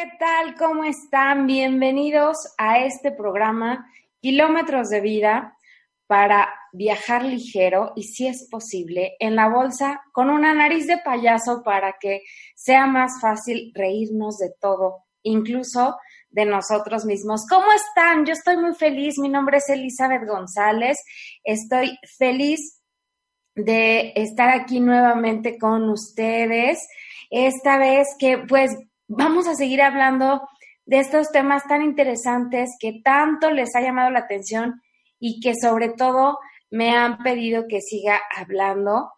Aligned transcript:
¿Qué 0.00 0.12
tal? 0.18 0.54
¿Cómo 0.54 0.84
están? 0.84 1.46
Bienvenidos 1.46 2.54
a 2.56 2.78
este 2.78 3.12
programa 3.12 3.86
Kilómetros 4.22 4.88
de 4.88 5.02
Vida 5.02 5.58
para 6.06 6.48
viajar 6.72 7.22
ligero 7.22 7.92
y 7.96 8.04
si 8.04 8.26
es 8.26 8.48
posible 8.50 9.14
en 9.20 9.36
la 9.36 9.50
bolsa 9.50 10.00
con 10.12 10.30
una 10.30 10.54
nariz 10.54 10.86
de 10.86 10.96
payaso 11.04 11.62
para 11.62 11.96
que 12.00 12.22
sea 12.54 12.86
más 12.86 13.20
fácil 13.20 13.72
reírnos 13.74 14.38
de 14.38 14.50
todo, 14.58 15.04
incluso 15.22 15.98
de 16.30 16.46
nosotros 16.46 17.04
mismos. 17.04 17.44
¿Cómo 17.46 17.66
están? 17.70 18.24
Yo 18.24 18.32
estoy 18.32 18.56
muy 18.56 18.74
feliz. 18.74 19.18
Mi 19.18 19.28
nombre 19.28 19.58
es 19.58 19.68
Elizabeth 19.68 20.26
González. 20.26 20.96
Estoy 21.44 21.98
feliz 22.16 22.80
de 23.54 24.14
estar 24.16 24.48
aquí 24.48 24.80
nuevamente 24.80 25.58
con 25.58 25.90
ustedes. 25.90 26.88
Esta 27.28 27.76
vez 27.76 28.08
que 28.18 28.38
pues 28.38 28.74
vamos 29.10 29.48
a 29.48 29.56
seguir 29.56 29.82
hablando 29.82 30.48
de 30.86 31.00
estos 31.00 31.30
temas 31.32 31.64
tan 31.66 31.82
interesantes 31.82 32.70
que 32.78 33.00
tanto 33.04 33.50
les 33.50 33.74
ha 33.74 33.80
llamado 33.80 34.10
la 34.10 34.20
atención 34.20 34.80
y 35.18 35.40
que 35.40 35.54
sobre 35.60 35.90
todo 35.90 36.38
me 36.70 36.96
han 36.96 37.18
pedido 37.18 37.64
que 37.68 37.80
siga 37.80 38.20
hablando 38.36 39.10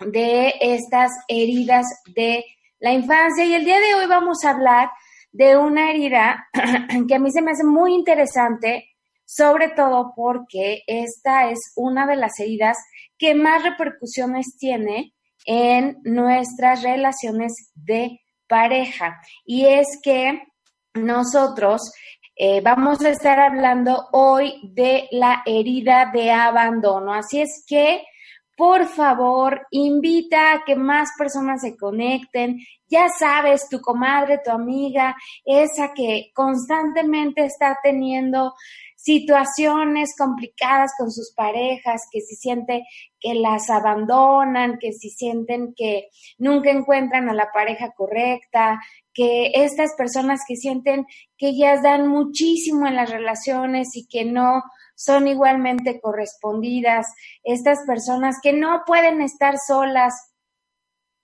de 0.00 0.54
estas 0.60 1.12
heridas 1.28 1.86
de 2.14 2.42
la 2.80 2.92
infancia. 2.92 3.44
Y 3.44 3.54
el 3.54 3.66
día 3.66 3.78
de 3.80 3.94
hoy 3.94 4.06
vamos 4.06 4.44
a 4.44 4.50
hablar 4.50 4.90
de 5.30 5.58
una 5.58 5.90
herida 5.90 6.48
que 7.06 7.14
a 7.14 7.18
mí 7.18 7.30
se 7.30 7.42
me 7.42 7.50
hace 7.50 7.64
muy 7.64 7.94
interesante, 7.94 8.88
sobre 9.26 9.68
todo 9.68 10.14
porque 10.16 10.84
esta 10.86 11.50
es 11.50 11.58
una 11.76 12.06
de 12.06 12.16
las 12.16 12.40
heridas 12.40 12.78
que 13.18 13.34
más 13.34 13.62
repercusiones 13.62 14.56
tiene 14.58 15.12
en 15.44 15.98
nuestras 16.02 16.82
relaciones 16.82 17.72
de 17.74 18.21
pareja. 18.52 19.18
Y 19.46 19.64
es 19.64 19.98
que 20.02 20.42
nosotros 20.92 21.90
eh, 22.36 22.60
vamos 22.60 23.02
a 23.02 23.08
estar 23.08 23.40
hablando 23.40 24.08
hoy 24.12 24.60
de 24.74 25.08
la 25.10 25.42
herida 25.46 26.10
de 26.12 26.30
abandono. 26.30 27.14
Así 27.14 27.40
es 27.40 27.64
que, 27.66 28.02
por 28.54 28.84
favor, 28.88 29.66
invita 29.70 30.52
a 30.52 30.64
que 30.66 30.76
más 30.76 31.12
personas 31.16 31.62
se 31.62 31.78
conecten. 31.78 32.58
Ya 32.88 33.08
sabes, 33.18 33.70
tu 33.70 33.80
comadre, 33.80 34.42
tu 34.44 34.50
amiga, 34.50 35.16
esa 35.46 35.94
que 35.94 36.30
constantemente 36.34 37.46
está 37.46 37.78
teniendo 37.82 38.52
situaciones 39.02 40.14
complicadas 40.16 40.92
con 40.96 41.10
sus 41.10 41.32
parejas, 41.34 42.02
que 42.12 42.20
si 42.20 42.36
siente 42.36 42.84
que 43.18 43.34
las 43.34 43.68
abandonan, 43.68 44.78
que 44.78 44.92
si 44.92 45.10
sienten 45.10 45.74
que 45.76 46.08
nunca 46.38 46.70
encuentran 46.70 47.28
a 47.28 47.34
la 47.34 47.50
pareja 47.52 47.90
correcta, 47.96 48.80
que 49.12 49.50
estas 49.54 49.94
personas 49.96 50.42
que 50.46 50.54
sienten 50.54 51.04
que 51.36 51.48
ellas 51.48 51.82
dan 51.82 52.06
muchísimo 52.06 52.86
en 52.86 52.94
las 52.94 53.10
relaciones 53.10 53.88
y 53.96 54.06
que 54.06 54.24
no 54.24 54.62
son 54.94 55.26
igualmente 55.26 56.00
correspondidas, 56.00 57.06
estas 57.42 57.80
personas 57.84 58.36
que 58.40 58.52
no 58.52 58.82
pueden 58.86 59.20
estar 59.20 59.56
solas, 59.58 60.14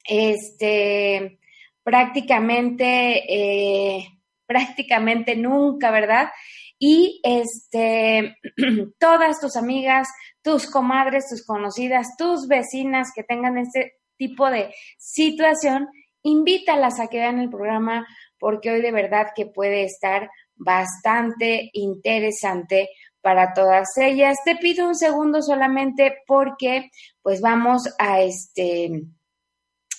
este, 0.04 1.38
prácticamente, 1.84 3.22
eh, 3.28 4.08
prácticamente 4.46 5.36
nunca, 5.36 5.92
¿verdad? 5.92 6.30
Y 6.78 7.20
este, 7.24 8.36
todas 8.98 9.40
tus 9.40 9.56
amigas, 9.56 10.08
tus 10.42 10.70
comadres, 10.70 11.28
tus 11.28 11.44
conocidas, 11.44 12.16
tus 12.16 12.46
vecinas 12.46 13.08
que 13.14 13.24
tengan 13.24 13.58
este 13.58 13.94
tipo 14.16 14.50
de 14.50 14.72
situación, 14.98 15.88
invítalas 16.22 17.00
a 17.00 17.08
que 17.08 17.18
vean 17.18 17.40
el 17.40 17.50
programa 17.50 18.06
porque 18.38 18.70
hoy 18.70 18.82
de 18.82 18.92
verdad 18.92 19.28
que 19.34 19.46
puede 19.46 19.84
estar 19.84 20.30
bastante 20.54 21.70
interesante 21.72 22.88
para 23.20 23.52
todas 23.52 23.88
ellas. 23.96 24.38
Te 24.44 24.56
pido 24.56 24.86
un 24.86 24.94
segundo 24.94 25.42
solamente 25.42 26.18
porque 26.26 26.90
pues 27.22 27.40
vamos 27.40 27.82
a 27.98 28.20
este 28.20 29.02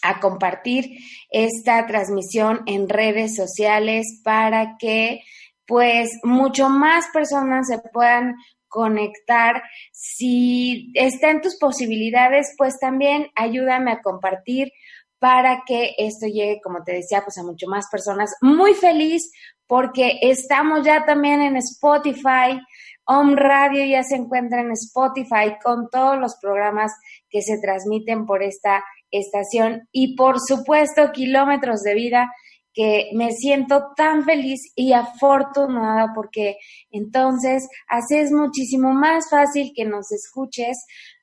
a 0.02 0.22
compartir 0.22 0.98
esta 1.30 1.86
transmisión 1.86 2.62
en 2.66 2.88
redes 2.88 3.36
sociales 3.36 4.22
para 4.24 4.78
que 4.80 5.20
pues 5.69 6.19
mucho 6.24 6.68
más 6.68 7.06
personas 7.13 7.68
se 7.68 7.78
puedan 7.94 8.34
conectar. 8.68 9.62
Si 9.91 10.91
está 10.96 11.30
en 11.30 11.41
tus 11.41 11.57
posibilidades, 11.59 12.56
pues 12.57 12.80
también 12.80 13.28
ayúdame 13.35 13.91
a 13.91 14.02
compartir 14.02 14.72
para 15.19 15.62
que 15.68 15.94
esto 16.00 16.25
llegue, 16.25 16.59
como 16.63 16.84
te 16.84 16.94
decía, 16.94 17.22
pues 17.24 17.38
a 17.38 17.44
mucho 17.44 17.68
más 17.68 17.85
personas. 17.91 18.34
Muy 18.41 18.74
feliz 18.74 19.31
porque 19.68 20.18
estamos 20.24 20.84
ya 20.84 21.06
también 21.06 21.40
en 21.41 21.56
Spotify. 21.57 22.59
Home 23.06 23.36
Radio 23.36 23.86
ya 23.86 24.01
se 24.03 24.16
encuentra 24.16 24.62
en 24.62 24.72
Spotify 24.72 25.56
con 25.63 25.88
todos 25.91 26.18
los 26.18 26.36
programas 26.41 26.94
que 27.30 27.44
se 27.44 27.59
transmiten 27.59 28.25
por 28.25 28.41
esta 28.41 28.84
estación 29.12 29.88
y 29.91 30.16
por 30.16 30.40
supuesto 30.40 31.12
kilómetros 31.12 31.84
de 31.84 31.94
vida 31.94 32.31
que 32.74 33.09
me 33.13 33.31
siento 33.31 33.94
tan 33.96 34.24
feliz 34.24 34.72
y 34.75 34.94
afortunada 34.94 36.12
porque 36.13 36.57
entonces 36.91 37.68
así 37.88 38.18
es 38.18 38.31
muchísimo 38.31 38.94
más 38.94 39.30
fácil 39.30 39.72
que 39.75 39.85
nos 39.85 40.12
escuches 40.12 40.78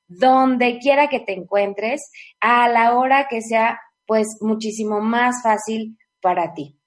donde 0.07 0.79
quiera 0.79 1.09
que 1.09 1.19
te 1.19 1.33
encuentres 1.33 2.01
a 2.39 2.69
la 2.69 2.97
hora 2.97 3.27
que 3.29 3.41
sea 3.41 3.79
pues 4.05 4.37
muchísimo 4.39 5.01
más 5.01 5.43
fácil 5.43 5.97
para 6.21 6.53
ti. 6.53 6.79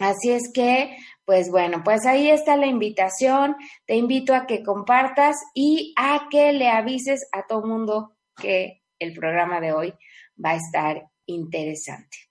Así 0.00 0.30
es 0.30 0.50
que, 0.52 0.96
pues 1.26 1.50
bueno, 1.50 1.82
pues 1.84 2.06
ahí 2.06 2.30
está 2.30 2.56
la 2.56 2.66
invitación. 2.66 3.54
Te 3.86 3.96
invito 3.96 4.34
a 4.34 4.46
que 4.46 4.62
compartas 4.62 5.36
y 5.54 5.94
a 5.96 6.28
que 6.30 6.52
le 6.52 6.68
avises 6.68 7.28
a 7.32 7.46
todo 7.46 7.66
mundo 7.66 8.16
que 8.36 8.82
el 8.98 9.12
programa 9.12 9.60
de 9.60 9.72
hoy 9.72 9.94
va 10.42 10.52
a 10.52 10.56
estar 10.56 11.10
interesante. 11.26 12.29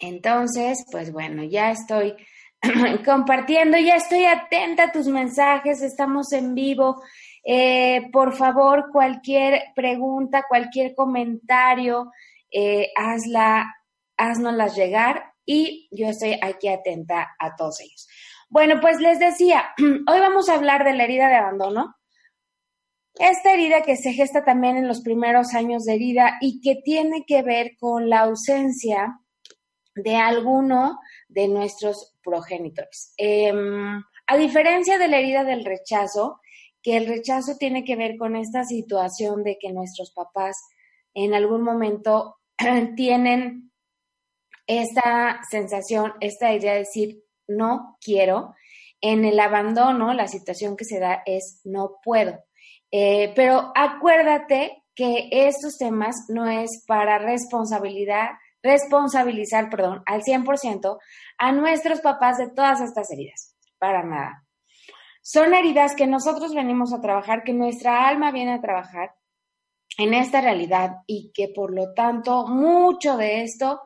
Entonces, 0.00 0.84
pues 0.90 1.12
bueno, 1.12 1.42
ya 1.44 1.70
estoy 1.70 2.14
compartiendo, 3.04 3.78
ya 3.78 3.96
estoy 3.96 4.24
atenta 4.24 4.84
a 4.84 4.92
tus 4.92 5.06
mensajes, 5.06 5.82
estamos 5.82 6.32
en 6.32 6.54
vivo. 6.54 7.02
Eh, 7.44 8.08
por 8.12 8.34
favor, 8.34 8.90
cualquier 8.92 9.72
pregunta, 9.74 10.44
cualquier 10.48 10.94
comentario, 10.94 12.10
eh, 12.50 12.90
hazla, 12.96 13.74
haznoslas 14.16 14.76
llegar 14.76 15.32
y 15.44 15.88
yo 15.90 16.08
estoy 16.08 16.38
aquí 16.42 16.68
atenta 16.68 17.34
a 17.38 17.56
todos 17.56 17.80
ellos. 17.80 18.08
Bueno, 18.50 18.80
pues 18.80 19.00
les 19.00 19.18
decía, 19.18 19.70
hoy 19.78 20.20
vamos 20.20 20.48
a 20.48 20.54
hablar 20.54 20.84
de 20.84 20.94
la 20.94 21.04
herida 21.04 21.28
de 21.28 21.36
abandono. 21.36 21.94
Esta 23.14 23.52
herida 23.52 23.82
que 23.82 23.96
se 23.96 24.12
gesta 24.12 24.44
también 24.44 24.76
en 24.76 24.86
los 24.86 25.02
primeros 25.02 25.54
años 25.54 25.84
de 25.84 25.98
vida 25.98 26.38
y 26.40 26.60
que 26.60 26.76
tiene 26.84 27.24
que 27.26 27.42
ver 27.42 27.72
con 27.78 28.08
la 28.08 28.20
ausencia 28.20 29.18
de 30.02 30.16
alguno 30.16 30.98
de 31.28 31.48
nuestros 31.48 32.14
progenitores. 32.22 33.12
Em, 33.16 34.02
a 34.26 34.36
diferencia 34.36 34.98
de 34.98 35.08
la 35.08 35.18
herida 35.18 35.44
del 35.44 35.64
rechazo, 35.64 36.40
que 36.82 36.96
el 36.96 37.06
rechazo 37.06 37.56
tiene 37.58 37.84
que 37.84 37.96
ver 37.96 38.16
con 38.16 38.36
esta 38.36 38.64
situación 38.64 39.42
de 39.42 39.58
que 39.58 39.72
nuestros 39.72 40.12
papás 40.12 40.56
en 41.14 41.34
algún 41.34 41.62
momento 41.62 42.36
tienen 42.96 43.72
esta 44.66 45.40
sensación, 45.50 46.12
esta 46.20 46.52
idea 46.52 46.74
de 46.74 46.80
decir 46.80 47.24
no 47.48 47.96
quiero. 48.00 48.54
En 49.00 49.24
el 49.24 49.40
abandono, 49.40 50.12
la 50.12 50.28
situación 50.28 50.76
que 50.76 50.84
se 50.84 50.98
da 50.98 51.22
es 51.24 51.60
no 51.64 51.96
puedo. 52.02 52.38
Eh, 52.90 53.32
pero 53.34 53.72
acuérdate 53.74 54.84
que 54.94 55.28
estos 55.30 55.78
temas 55.78 56.16
no 56.28 56.48
es 56.48 56.84
para 56.86 57.18
responsabilidad, 57.18 58.30
responsabilizar, 58.62 59.70
perdón, 59.70 60.02
al 60.06 60.22
100% 60.22 60.98
a 61.38 61.52
nuestros 61.52 62.00
papás 62.00 62.38
de 62.38 62.50
todas 62.50 62.80
estas 62.80 63.10
heridas. 63.10 63.56
Para 63.78 64.02
nada. 64.02 64.44
Son 65.22 65.54
heridas 65.54 65.94
que 65.94 66.06
nosotros 66.06 66.54
venimos 66.54 66.92
a 66.92 67.00
trabajar, 67.00 67.44
que 67.44 67.52
nuestra 67.52 68.08
alma 68.08 68.32
viene 68.32 68.54
a 68.54 68.60
trabajar 68.60 69.14
en 69.98 70.14
esta 70.14 70.40
realidad 70.40 70.98
y 71.06 71.32
que 71.34 71.48
por 71.48 71.74
lo 71.74 71.92
tanto 71.92 72.46
mucho 72.46 73.16
de 73.16 73.42
esto 73.42 73.82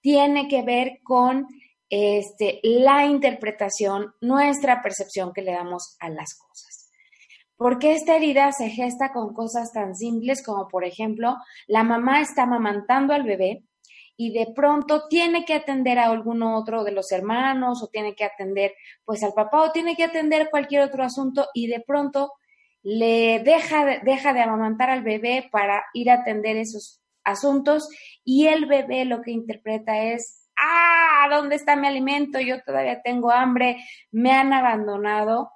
tiene 0.00 0.46
que 0.48 0.62
ver 0.62 1.00
con 1.02 1.48
este, 1.88 2.60
la 2.62 3.06
interpretación, 3.06 4.14
nuestra 4.20 4.82
percepción 4.82 5.32
que 5.32 5.42
le 5.42 5.52
damos 5.52 5.96
a 5.98 6.08
las 6.10 6.34
cosas. 6.34 6.90
Porque 7.56 7.94
esta 7.94 8.16
herida 8.16 8.52
se 8.52 8.68
gesta 8.68 9.12
con 9.12 9.32
cosas 9.32 9.72
tan 9.72 9.96
simples 9.96 10.44
como, 10.44 10.68
por 10.68 10.84
ejemplo, 10.84 11.36
la 11.66 11.82
mamá 11.84 12.20
está 12.20 12.42
amamantando 12.42 13.14
al 13.14 13.22
bebé 13.22 13.64
y 14.16 14.32
de 14.32 14.52
pronto 14.54 15.08
tiene 15.08 15.44
que 15.44 15.54
atender 15.54 15.98
a 15.98 16.06
alguno 16.06 16.56
otro 16.56 16.84
de 16.84 16.92
los 16.92 17.12
hermanos 17.12 17.82
o 17.82 17.88
tiene 17.88 18.14
que 18.14 18.24
atender 18.24 18.72
pues 19.04 19.22
al 19.22 19.34
papá 19.34 19.62
o 19.62 19.72
tiene 19.72 19.94
que 19.94 20.04
atender 20.04 20.48
cualquier 20.50 20.82
otro 20.82 21.04
asunto 21.04 21.48
y 21.52 21.66
de 21.66 21.80
pronto 21.80 22.32
le 22.82 23.40
deja 23.40 23.84
de, 23.84 24.00
deja 24.04 24.32
de 24.32 24.40
amamantar 24.40 24.90
al 24.90 25.02
bebé 25.02 25.48
para 25.50 25.84
ir 25.92 26.10
a 26.10 26.14
atender 26.14 26.56
esos 26.56 27.02
asuntos 27.24 27.88
y 28.24 28.46
el 28.46 28.66
bebé 28.66 29.04
lo 29.04 29.20
que 29.20 29.32
interpreta 29.32 30.02
es, 30.02 30.48
ah, 30.56 31.28
¿dónde 31.30 31.56
está 31.56 31.76
mi 31.76 31.88
alimento? 31.88 32.38
Yo 32.40 32.62
todavía 32.62 33.02
tengo 33.02 33.30
hambre, 33.30 33.84
me 34.12 34.30
han 34.32 34.52
abandonado. 34.52 35.50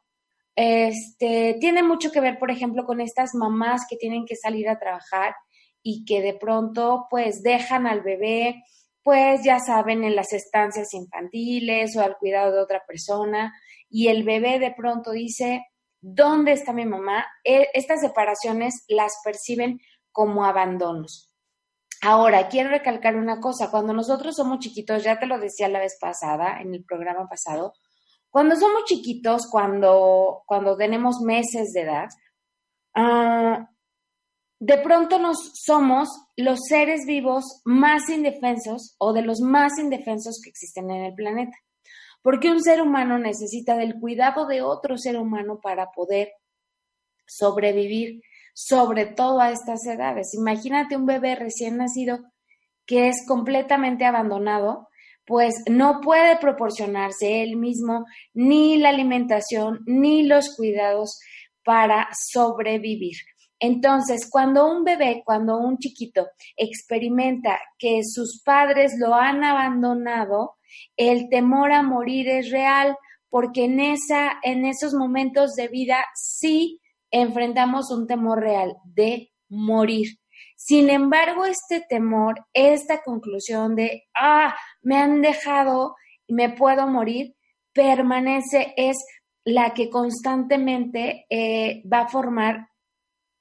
Este, 0.56 1.56
tiene 1.60 1.82
mucho 1.82 2.10
que 2.10 2.20
ver, 2.20 2.38
por 2.38 2.50
ejemplo, 2.50 2.84
con 2.84 3.00
estas 3.00 3.34
mamás 3.34 3.86
que 3.88 3.96
tienen 3.96 4.26
que 4.26 4.36
salir 4.36 4.68
a 4.68 4.78
trabajar 4.78 5.34
y 5.82 6.04
que 6.04 6.20
de 6.20 6.34
pronto 6.34 7.06
pues 7.10 7.42
dejan 7.42 7.86
al 7.86 8.02
bebé, 8.02 8.62
pues 9.02 9.42
ya 9.44 9.58
saben, 9.58 10.04
en 10.04 10.16
las 10.16 10.32
estancias 10.32 10.92
infantiles 10.94 11.96
o 11.96 12.02
al 12.02 12.16
cuidado 12.18 12.52
de 12.52 12.60
otra 12.60 12.82
persona 12.86 13.52
y 13.88 14.08
el 14.08 14.22
bebé 14.22 14.58
de 14.58 14.72
pronto 14.72 15.10
dice, 15.10 15.66
¿dónde 16.00 16.52
está 16.52 16.72
mi 16.72 16.86
mamá? 16.86 17.26
E, 17.44 17.68
estas 17.74 18.00
separaciones 18.00 18.84
las 18.88 19.14
perciben 19.24 19.80
como 20.12 20.44
abandonos. 20.44 21.34
Ahora, 22.02 22.48
quiero 22.48 22.70
recalcar 22.70 23.16
una 23.16 23.40
cosa, 23.40 23.70
cuando 23.70 23.92
nosotros 23.92 24.36
somos 24.36 24.60
chiquitos, 24.60 25.04
ya 25.04 25.18
te 25.18 25.26
lo 25.26 25.38
decía 25.38 25.68
la 25.68 25.80
vez 25.80 25.98
pasada, 26.00 26.60
en 26.60 26.74
el 26.74 26.84
programa 26.84 27.28
pasado, 27.28 27.74
cuando 28.30 28.56
somos 28.56 28.84
chiquitos, 28.84 29.48
cuando, 29.50 30.42
cuando 30.46 30.76
tenemos 30.76 31.20
meses 31.20 31.72
de 31.72 31.80
edad, 31.82 32.08
uh, 32.96 33.66
de 34.60 34.76
pronto 34.76 35.18
nos 35.18 35.52
somos 35.54 36.08
los 36.36 36.60
seres 36.68 37.06
vivos 37.06 37.62
más 37.64 38.10
indefensos 38.10 38.94
o 38.98 39.14
de 39.14 39.22
los 39.22 39.40
más 39.40 39.78
indefensos 39.78 40.38
que 40.42 40.50
existen 40.50 40.90
en 40.90 41.04
el 41.06 41.14
planeta. 41.14 41.56
Porque 42.22 42.50
un 42.50 42.62
ser 42.62 42.82
humano 42.82 43.18
necesita 43.18 43.74
del 43.76 43.94
cuidado 43.98 44.46
de 44.46 44.60
otro 44.60 44.98
ser 44.98 45.16
humano 45.16 45.60
para 45.62 45.90
poder 45.92 46.32
sobrevivir, 47.26 48.20
sobre 48.52 49.06
todo 49.06 49.40
a 49.40 49.50
estas 49.50 49.86
edades. 49.86 50.34
Imagínate 50.34 50.94
un 50.94 51.06
bebé 51.06 51.36
recién 51.36 51.78
nacido 51.78 52.18
que 52.84 53.08
es 53.08 53.24
completamente 53.26 54.04
abandonado, 54.04 54.88
pues 55.24 55.54
no 55.70 56.00
puede 56.02 56.36
proporcionarse 56.36 57.42
él 57.42 57.56
mismo 57.56 58.04
ni 58.34 58.76
la 58.76 58.90
alimentación 58.90 59.80
ni 59.86 60.24
los 60.24 60.54
cuidados 60.54 61.18
para 61.64 62.08
sobrevivir. 62.12 63.16
Entonces, 63.60 64.28
cuando 64.30 64.70
un 64.70 64.84
bebé, 64.84 65.22
cuando 65.24 65.58
un 65.58 65.76
chiquito 65.76 66.28
experimenta 66.56 67.60
que 67.78 68.00
sus 68.02 68.42
padres 68.42 68.94
lo 68.98 69.14
han 69.14 69.44
abandonado, 69.44 70.56
el 70.96 71.28
temor 71.28 71.72
a 71.72 71.82
morir 71.82 72.28
es 72.28 72.50
real, 72.50 72.96
porque 73.28 73.66
en, 73.66 73.80
esa, 73.80 74.32
en 74.42 74.64
esos 74.64 74.94
momentos 74.94 75.54
de 75.54 75.68
vida 75.68 76.04
sí 76.14 76.80
enfrentamos 77.10 77.90
un 77.90 78.06
temor 78.06 78.40
real 78.40 78.76
de 78.84 79.30
morir. 79.48 80.18
Sin 80.56 80.88
embargo, 80.88 81.44
este 81.44 81.84
temor, 81.86 82.46
esta 82.54 83.02
conclusión 83.02 83.76
de, 83.76 84.04
ah, 84.14 84.54
me 84.82 84.96
han 84.96 85.20
dejado 85.20 85.96
y 86.26 86.32
me 86.32 86.48
puedo 86.48 86.86
morir, 86.86 87.34
permanece, 87.72 88.72
es 88.76 88.96
la 89.44 89.74
que 89.74 89.90
constantemente 89.90 91.26
eh, 91.28 91.82
va 91.90 92.00
a 92.02 92.08
formar 92.08 92.69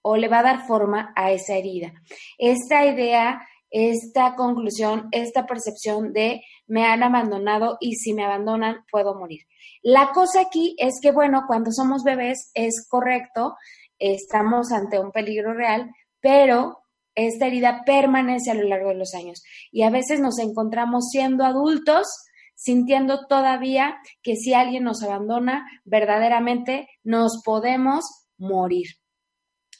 o 0.01 0.17
le 0.17 0.27
va 0.27 0.39
a 0.39 0.43
dar 0.43 0.67
forma 0.67 1.13
a 1.15 1.31
esa 1.31 1.55
herida. 1.55 1.93
Esta 2.37 2.85
idea, 2.85 3.41
esta 3.69 4.35
conclusión, 4.35 5.07
esta 5.11 5.45
percepción 5.45 6.13
de 6.13 6.41
me 6.67 6.85
han 6.85 7.03
abandonado 7.03 7.77
y 7.79 7.95
si 7.95 8.13
me 8.13 8.25
abandonan 8.25 8.85
puedo 8.91 9.15
morir. 9.15 9.41
La 9.81 10.11
cosa 10.11 10.41
aquí 10.41 10.75
es 10.77 10.99
que, 11.01 11.11
bueno, 11.11 11.43
cuando 11.47 11.71
somos 11.71 12.03
bebés 12.03 12.51
es 12.53 12.87
correcto, 12.89 13.55
estamos 13.97 14.71
ante 14.71 14.99
un 14.99 15.11
peligro 15.11 15.53
real, 15.53 15.89
pero 16.19 16.79
esta 17.15 17.47
herida 17.47 17.83
permanece 17.85 18.51
a 18.51 18.55
lo 18.55 18.67
largo 18.67 18.89
de 18.89 18.95
los 18.95 19.13
años 19.13 19.43
y 19.71 19.83
a 19.83 19.89
veces 19.89 20.19
nos 20.19 20.39
encontramos 20.39 21.09
siendo 21.11 21.43
adultos 21.43 22.07
sintiendo 22.55 23.25
todavía 23.27 23.97
que 24.21 24.35
si 24.35 24.53
alguien 24.53 24.83
nos 24.83 25.01
abandona, 25.01 25.65
verdaderamente 25.85 26.89
nos 27.03 27.41
podemos 27.43 28.03
morir. 28.37 28.87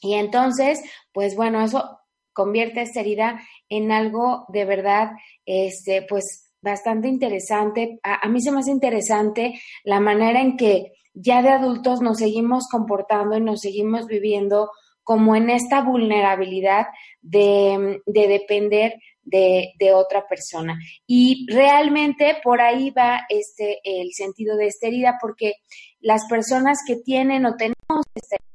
Y 0.01 0.15
entonces, 0.15 0.81
pues 1.11 1.35
bueno, 1.35 1.63
eso 1.63 1.99
convierte 2.33 2.81
esta 2.81 3.01
herida 3.01 3.41
en 3.67 3.91
algo 3.91 4.45
de 4.49 4.65
verdad, 4.65 5.11
este, 5.45 6.03
pues 6.07 6.49
bastante 6.61 7.07
interesante. 7.07 7.99
A, 8.03 8.27
mí 8.29 8.41
se 8.41 8.51
me 8.51 8.59
hace 8.59 8.71
interesante 8.71 9.59
la 9.83 9.99
manera 9.99 10.41
en 10.41 10.57
que 10.57 10.93
ya 11.13 11.41
de 11.41 11.49
adultos 11.49 12.01
nos 12.01 12.19
seguimos 12.19 12.67
comportando 12.69 13.37
y 13.37 13.41
nos 13.41 13.61
seguimos 13.61 14.07
viviendo 14.07 14.69
como 15.03 15.35
en 15.35 15.49
esta 15.49 15.81
vulnerabilidad 15.81 16.87
de, 17.21 18.01
de 18.05 18.27
depender 18.27 18.93
de, 19.23 19.73
de, 19.79 19.93
otra 19.93 20.27
persona. 20.27 20.79
Y 21.07 21.45
realmente 21.51 22.37
por 22.43 22.61
ahí 22.61 22.91
va 22.91 23.21
este, 23.27 23.79
el 23.83 24.11
sentido 24.13 24.55
de 24.55 24.67
esta 24.67 24.87
herida, 24.87 25.17
porque 25.19 25.53
las 25.99 26.25
personas 26.27 26.79
que 26.85 26.95
tienen 26.95 27.45
o 27.45 27.55
tenemos 27.55 28.05
esta 28.13 28.35
herida, 28.35 28.48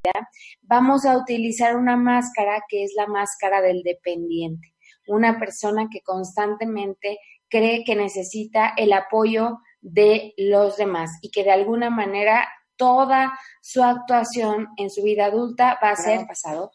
vamos 0.63 1.05
a 1.07 1.17
utilizar 1.17 1.77
una 1.77 1.97
máscara 1.97 2.63
que 2.69 2.85
es 2.85 2.95
la 2.97 3.07
máscara 3.07 3.61
del 3.61 3.83
dependiente, 3.83 4.75
una 5.07 5.39
persona 5.39 5.89
que 5.91 6.01
constantemente 6.03 7.19
cree 7.49 7.85
que 7.85 7.95
necesita 7.95 8.75
el 8.77 8.93
apoyo 8.93 9.59
de 9.81 10.35
los 10.37 10.77
demás 10.77 11.19
y 11.23 11.31
que 11.31 11.45
de 11.45 11.53
alguna 11.53 11.91
manera 11.91 12.49
toda 12.77 13.39
su 13.61 13.83
actuación 13.83 14.69
en 14.77 14.91
su 14.91 15.03
vida 15.03 15.27
adulta 15.27 15.79
va 15.83 15.91
a 15.91 15.97
ser 15.97 16.27
pasado 16.27 16.73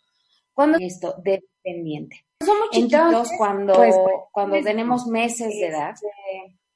cuando 0.54 0.78
esto 0.80 1.16
dependiente. 1.24 2.26
Somos 2.44 2.70
chiquitos 2.72 3.30
cuando, 3.38 3.74
pues, 3.74 3.96
cuando 4.32 4.54
pues, 4.54 4.66
tenemos 4.66 5.08
meses 5.08 5.50
de 5.50 5.68
edad. 5.68 5.96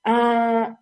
Uh, 0.06 0.76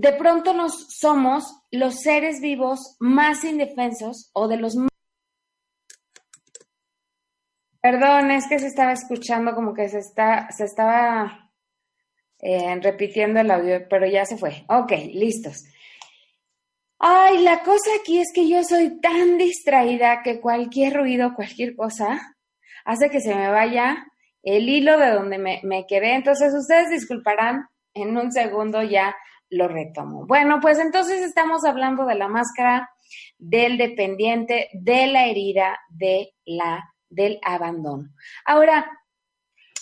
de 0.00 0.12
pronto 0.12 0.52
nos 0.52 0.86
somos 0.96 1.60
los 1.72 2.02
seres 2.02 2.40
vivos 2.40 2.96
más 3.00 3.42
indefensos 3.42 4.30
o 4.32 4.46
de 4.46 4.56
los 4.56 4.76
más... 4.76 4.88
Perdón, 7.80 8.30
es 8.30 8.46
que 8.48 8.60
se 8.60 8.68
estaba 8.68 8.92
escuchando 8.92 9.56
como 9.56 9.74
que 9.74 9.88
se, 9.88 9.98
está, 9.98 10.48
se 10.52 10.66
estaba 10.66 11.50
eh, 12.38 12.78
repitiendo 12.80 13.40
el 13.40 13.50
audio, 13.50 13.88
pero 13.90 14.06
ya 14.06 14.24
se 14.24 14.36
fue. 14.36 14.64
Ok, 14.68 14.92
listos. 15.14 15.64
Ay, 17.00 17.42
la 17.42 17.64
cosa 17.64 17.90
aquí 18.00 18.20
es 18.20 18.28
que 18.32 18.48
yo 18.48 18.62
soy 18.62 19.00
tan 19.00 19.36
distraída 19.36 20.22
que 20.22 20.40
cualquier 20.40 20.94
ruido, 20.94 21.34
cualquier 21.34 21.74
cosa, 21.74 22.36
hace 22.84 23.10
que 23.10 23.20
se 23.20 23.34
me 23.34 23.48
vaya 23.48 24.06
el 24.44 24.68
hilo 24.68 24.96
de 24.96 25.10
donde 25.10 25.38
me, 25.38 25.60
me 25.64 25.86
quedé. 25.88 26.14
Entonces, 26.14 26.54
ustedes 26.54 26.88
disculparán, 26.90 27.66
en 27.94 28.16
un 28.16 28.30
segundo 28.30 28.82
ya 28.82 29.16
lo 29.50 29.68
retomo. 29.68 30.26
Bueno, 30.26 30.58
pues 30.60 30.78
entonces 30.78 31.22
estamos 31.22 31.64
hablando 31.64 32.06
de 32.06 32.14
la 32.14 32.28
máscara 32.28 32.90
del 33.38 33.78
dependiente, 33.78 34.68
de 34.72 35.06
la 35.06 35.26
herida, 35.26 35.78
de 35.90 36.34
la, 36.44 36.92
del 37.08 37.38
abandono. 37.42 38.10
Ahora, 38.44 38.90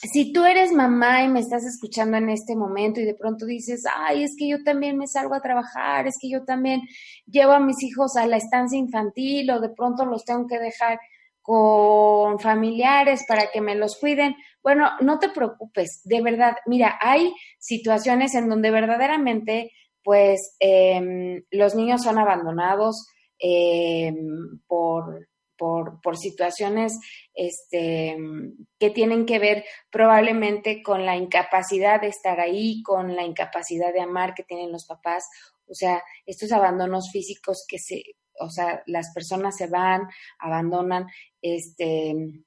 si 0.03 0.33
tú 0.33 0.45
eres 0.45 0.73
mamá 0.73 1.23
y 1.23 1.29
me 1.29 1.41
estás 1.41 1.65
escuchando 1.65 2.17
en 2.17 2.29
este 2.29 2.55
momento 2.55 3.01
y 3.01 3.05
de 3.05 3.15
pronto 3.15 3.47
dices, 3.47 3.85
ay, 3.93 4.25
es 4.25 4.37
que 4.39 4.49
yo 4.49 4.63
también 4.63 4.97
me 4.97 5.07
salgo 5.07 5.35
a 5.35 5.41
trabajar, 5.41 6.07
es 6.07 6.17
que 6.21 6.29
yo 6.29 6.45
también 6.45 6.83
llevo 7.27 7.53
a 7.53 7.61
mis 7.61 7.83
hijos 7.83 8.17
a 8.17 8.27
la 8.27 8.37
estancia 8.37 8.79
infantil 8.79 9.51
o 9.51 9.61
de 9.61 9.71
pronto 9.71 10.05
los 10.05 10.25
tengo 10.25 10.47
que 10.47 10.59
dejar 10.59 10.99
con 11.43 12.39
familiares 12.41 13.25
para 13.27 13.51
que 13.53 13.61
me 13.61 13.75
los 13.75 13.99
cuiden. 13.99 14.35
Bueno, 14.67 14.91
no 15.01 15.21
te 15.21 15.29
preocupes, 15.29 16.01
de 16.03 16.21
verdad, 16.23 16.57
mira, 16.67 16.99
hay 17.01 17.33
situaciones 17.57 18.35
en 18.35 18.49
donde 18.49 18.73
verdaderamente, 18.73 19.71
pues, 20.03 20.57
em, 20.59 21.45
los 21.53 21.77
niños 21.77 22.03
son 22.03 22.19
abandonados 22.19 23.07
em, 23.39 24.59
por, 24.67 25.29
por, 25.57 26.01
por 26.01 26.17
situaciones 26.17 26.99
este, 27.33 28.17
que 28.81 28.91
tienen 28.91 29.25
que 29.25 29.39
ver 29.39 29.65
probablemente 29.89 30.83
con 30.83 31.07
la 31.07 31.17
incapacidad 31.17 32.01
de 32.01 32.09
estar 32.09 32.41
ahí, 32.41 32.83
con 32.83 33.15
la 33.15 33.23
incapacidad 33.23 33.93
de 33.93 34.01
amar 34.01 34.35
que 34.35 34.43
tienen 34.43 34.73
los 34.73 34.85
papás, 34.85 35.29
o 35.69 35.75
sea, 35.75 36.03
estos 36.27 36.51
abandonos 36.51 37.13
físicos 37.13 37.65
que 37.69 37.79
se, 37.79 38.03
o 38.41 38.51
sea, 38.51 38.83
las 38.87 39.13
personas 39.15 39.57
se 39.57 39.69
van, 39.69 40.09
abandonan, 40.41 41.07
este, 41.41 42.43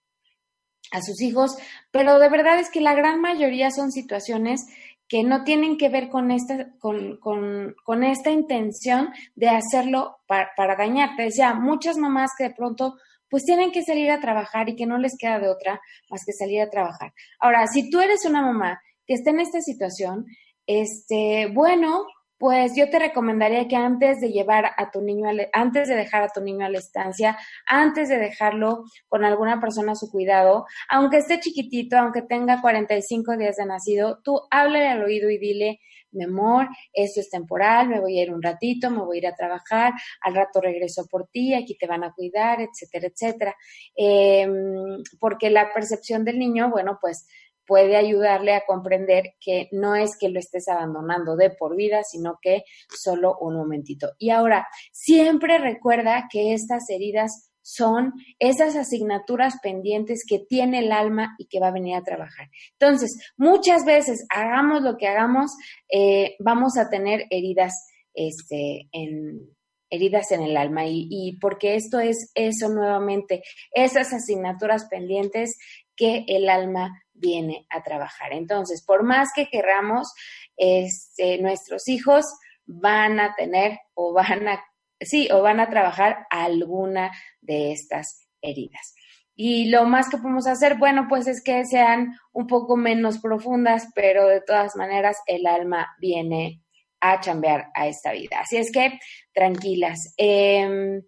a 0.91 1.01
sus 1.01 1.21
hijos, 1.21 1.57
pero 1.91 2.19
de 2.19 2.29
verdad 2.29 2.59
es 2.59 2.69
que 2.69 2.81
la 2.81 2.93
gran 2.93 3.21
mayoría 3.21 3.71
son 3.71 3.91
situaciones 3.91 4.65
que 5.07 5.23
no 5.23 5.43
tienen 5.43 5.77
que 5.77 5.89
ver 5.89 6.09
con 6.09 6.31
esta, 6.31 6.69
con, 6.77 7.17
con, 7.17 7.75
con 7.83 8.03
esta 8.03 8.29
intención 8.29 9.09
de 9.35 9.49
hacerlo 9.49 10.19
para, 10.27 10.51
para 10.55 10.75
dañarte. 10.75 11.23
Decía, 11.23 11.55
muchas 11.55 11.97
mamás 11.97 12.31
que 12.37 12.45
de 12.45 12.53
pronto 12.53 12.95
pues 13.29 13.43
tienen 13.43 13.71
que 13.71 13.83
salir 13.83 14.11
a 14.11 14.19
trabajar 14.19 14.69
y 14.69 14.75
que 14.75 14.85
no 14.85 14.97
les 14.97 15.15
queda 15.17 15.39
de 15.39 15.49
otra 15.49 15.81
más 16.09 16.23
que 16.25 16.33
salir 16.33 16.61
a 16.61 16.69
trabajar. 16.69 17.13
Ahora, 17.39 17.65
si 17.67 17.89
tú 17.89 17.99
eres 17.99 18.25
una 18.25 18.41
mamá 18.41 18.81
que 19.05 19.15
está 19.15 19.31
en 19.31 19.39
esta 19.39 19.61
situación, 19.61 20.25
este, 20.65 21.47
bueno, 21.53 22.05
pues 22.39 22.71
yo 22.75 22.89
te 22.89 22.99
recomendaría 22.99 23.67
que 23.67 23.75
antes 23.75 24.21
de 24.21 24.31
llevar 24.31 24.71
a 24.77 24.91
tu 24.91 25.01
niño, 25.01 25.29
antes 25.51 25.89
de 25.89 25.95
dejar 25.95 26.23
a 26.23 26.29
tu 26.29 26.41
niño 26.41 26.65
a 26.65 26.69
la 26.69 26.79
estancia, 26.79 27.37
antes 27.67 28.07
de 28.07 28.17
dejarlo 28.17 28.85
con 29.09 29.25
alguna 29.25 29.59
persona 29.59 29.91
a 29.91 29.95
su 29.95 30.09
cuidado, 30.09 30.65
aunque 30.87 31.17
esté 31.17 31.39
chiquitito, 31.41 31.97
aunque 31.97 32.21
tenga 32.21 32.61
45 32.61 33.35
días 33.35 33.57
de 33.57 33.65
nacido, 33.65 34.19
tú 34.23 34.39
háblale 34.49 34.87
al 34.87 35.03
oído 35.03 35.29
y 35.29 35.37
dile, 35.37 35.79
mi 36.11 36.23
amor, 36.23 36.67
esto 36.93 37.19
es 37.19 37.29
temporal, 37.29 37.89
me 37.89 37.99
voy 37.99 38.17
a 38.17 38.23
ir 38.23 38.33
un 38.33 38.41
ratito, 38.41 38.89
me 38.89 39.03
voy 39.03 39.17
a 39.17 39.19
ir 39.19 39.27
a 39.27 39.35
trabajar, 39.35 39.93
al 40.21 40.33
rato 40.33 40.61
regreso 40.61 41.05
por 41.07 41.27
ti, 41.27 41.53
aquí 41.53 41.77
te 41.77 41.87
van 41.87 42.03
a 42.03 42.13
cuidar, 42.13 42.61
etcétera, 42.61 43.07
etcétera. 43.07 43.55
Em, 43.95 45.03
porque 45.19 45.49
la 45.49 45.71
percepción 45.73 46.23
del 46.23 46.39
niño, 46.39 46.69
bueno, 46.69 46.97
pues 47.01 47.27
puede 47.69 47.95
ayudarle 47.95 48.55
a 48.55 48.65
comprender 48.65 49.35
que 49.39 49.69
no 49.71 49.95
es 49.95 50.17
que 50.19 50.29
lo 50.29 50.39
estés 50.39 50.67
abandonando 50.67 51.35
de 51.35 51.51
por 51.51 51.75
vida, 51.75 52.01
sino 52.03 52.39
que 52.41 52.63
solo 52.89 53.37
un 53.39 53.55
momentito. 53.55 54.13
Y 54.17 54.31
ahora, 54.31 54.67
siempre 54.91 55.59
recuerda 55.59 56.27
que 56.31 56.55
estas 56.55 56.89
heridas 56.89 57.51
son 57.61 58.13
esas 58.39 58.75
asignaturas 58.75 59.59
pendientes 59.61 60.23
que 60.27 60.39
tiene 60.39 60.79
el 60.79 60.91
alma 60.91 61.35
y 61.37 61.45
que 61.45 61.59
va 61.59 61.67
a 61.67 61.73
venir 61.73 61.95
a 61.95 62.01
trabajar. 62.01 62.47
Entonces, 62.79 63.15
muchas 63.37 63.85
veces, 63.85 64.25
hagamos 64.35 64.81
lo 64.81 64.97
que 64.97 65.07
hagamos, 65.07 65.51
eh, 65.93 66.35
vamos 66.39 66.75
a 66.79 66.89
tener 66.89 67.25
heridas 67.29 67.73
este, 68.15 68.89
en, 68.91 69.55
heridas 69.91 70.31
en 70.31 70.41
el 70.41 70.57
alma 70.57 70.87
y, 70.87 71.07
y, 71.11 71.37
porque 71.37 71.75
esto 71.75 71.99
es 71.99 72.31
eso 72.33 72.69
nuevamente, 72.69 73.43
esas 73.73 74.11
asignaturas 74.11 74.87
pendientes 74.89 75.55
que 75.99 76.23
el 76.27 76.49
alma 76.49 77.03
viene 77.19 77.65
a 77.69 77.83
trabajar. 77.83 78.33
Entonces, 78.33 78.83
por 78.83 79.03
más 79.03 79.29
que 79.33 79.49
querramos, 79.49 80.13
este, 80.57 81.37
nuestros 81.39 81.87
hijos 81.87 82.25
van 82.65 83.19
a 83.19 83.35
tener 83.35 83.79
o 83.93 84.13
van 84.13 84.47
a, 84.47 84.63
sí, 84.99 85.29
o 85.31 85.41
van 85.41 85.59
a 85.59 85.69
trabajar 85.69 86.25
alguna 86.29 87.11
de 87.41 87.71
estas 87.71 88.27
heridas. 88.41 88.95
Y 89.35 89.69
lo 89.69 89.85
más 89.85 90.09
que 90.09 90.17
podemos 90.17 90.47
hacer, 90.47 90.77
bueno, 90.77 91.07
pues 91.07 91.25
es 91.27 91.41
que 91.41 91.63
sean 91.65 92.17
un 92.33 92.45
poco 92.47 92.75
menos 92.75 93.19
profundas, 93.19 93.87
pero 93.95 94.27
de 94.27 94.41
todas 94.41 94.75
maneras 94.75 95.17
el 95.27 95.47
alma 95.47 95.87
viene 95.99 96.61
a 96.99 97.21
chambear 97.21 97.69
a 97.73 97.87
esta 97.87 98.11
vida. 98.11 98.41
Así 98.41 98.57
es 98.57 98.71
que 98.71 98.99
tranquilas. 99.33 100.13
Eh, 100.17 101.01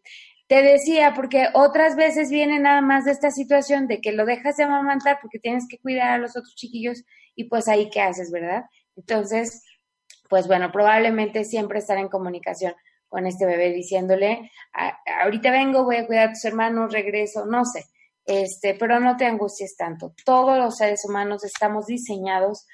te 0.51 0.63
decía, 0.63 1.13
porque 1.15 1.47
otras 1.53 1.95
veces 1.95 2.29
viene 2.29 2.59
nada 2.59 2.81
más 2.81 3.05
de 3.05 3.11
esta 3.11 3.31
situación 3.31 3.87
de 3.87 4.01
que 4.01 4.11
lo 4.11 4.25
dejas 4.25 4.57
de 4.57 4.65
amamantar 4.65 5.19
porque 5.21 5.39
tienes 5.39 5.65
que 5.65 5.77
cuidar 5.77 6.09
a 6.09 6.17
los 6.17 6.31
otros 6.31 6.55
chiquillos 6.55 7.05
y 7.35 7.45
pues 7.45 7.69
ahí 7.69 7.89
qué 7.89 8.01
haces, 8.01 8.31
¿verdad? 8.31 8.65
Entonces, 8.97 9.63
pues 10.29 10.47
bueno, 10.47 10.69
probablemente 10.69 11.45
siempre 11.45 11.79
estar 11.79 11.97
en 11.97 12.09
comunicación 12.09 12.73
con 13.07 13.27
este 13.27 13.45
bebé 13.45 13.71
diciéndole, 13.71 14.51
ahorita 15.23 15.51
vengo, 15.51 15.85
voy 15.85 15.95
a 15.95 16.05
cuidar 16.05 16.27
a 16.27 16.33
tus 16.33 16.43
hermanos, 16.43 16.91
regreso, 16.91 17.45
no 17.45 17.63
sé, 17.63 17.85
este, 18.25 18.75
pero 18.75 18.99
no 18.99 19.15
te 19.15 19.27
angusties 19.27 19.77
tanto. 19.77 20.13
Todos 20.25 20.57
los 20.57 20.75
seres 20.75 21.05
humanos 21.07 21.45
estamos 21.45 21.85
diseñados 21.85 22.67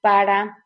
para 0.00 0.56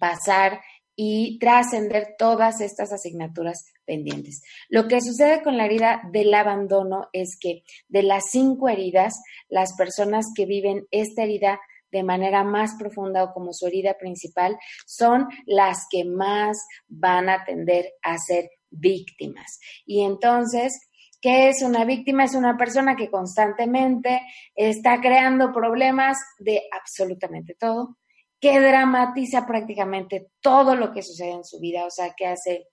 pasar 0.00 0.62
y 0.96 1.38
trascender 1.38 2.14
todas 2.16 2.62
estas 2.62 2.90
asignaturas 2.90 3.73
pendientes. 3.84 4.42
Lo 4.68 4.88
que 4.88 5.00
sucede 5.00 5.42
con 5.42 5.56
la 5.56 5.66
herida 5.66 6.02
del 6.12 6.32
abandono 6.34 7.08
es 7.12 7.36
que 7.40 7.62
de 7.88 8.02
las 8.02 8.24
cinco 8.30 8.68
heridas, 8.68 9.14
las 9.48 9.74
personas 9.76 10.26
que 10.34 10.46
viven 10.46 10.86
esta 10.90 11.22
herida 11.22 11.60
de 11.94 12.02
manera 12.02 12.42
más 12.42 12.74
profunda 12.76 13.22
o 13.22 13.32
como 13.32 13.52
su 13.52 13.68
herida 13.68 13.94
principal 13.94 14.58
son 14.84 15.28
las 15.46 15.86
que 15.88 16.04
más 16.04 16.66
van 16.88 17.28
a 17.28 17.44
tender 17.44 17.92
a 18.02 18.18
ser 18.18 18.50
víctimas. 18.68 19.60
Y 19.86 20.02
entonces, 20.02 20.88
¿qué 21.20 21.48
es 21.48 21.62
una 21.62 21.84
víctima? 21.84 22.24
Es 22.24 22.34
una 22.34 22.56
persona 22.56 22.96
que 22.96 23.10
constantemente 23.10 24.22
está 24.56 25.00
creando 25.00 25.52
problemas 25.52 26.18
de 26.40 26.62
absolutamente 26.72 27.54
todo, 27.54 27.96
que 28.40 28.58
dramatiza 28.58 29.46
prácticamente 29.46 30.30
todo 30.40 30.74
lo 30.74 30.92
que 30.92 31.02
sucede 31.02 31.30
en 31.30 31.44
su 31.44 31.60
vida, 31.60 31.86
o 31.86 31.90
sea, 31.90 32.12
que 32.16 32.26
hace 32.26 32.66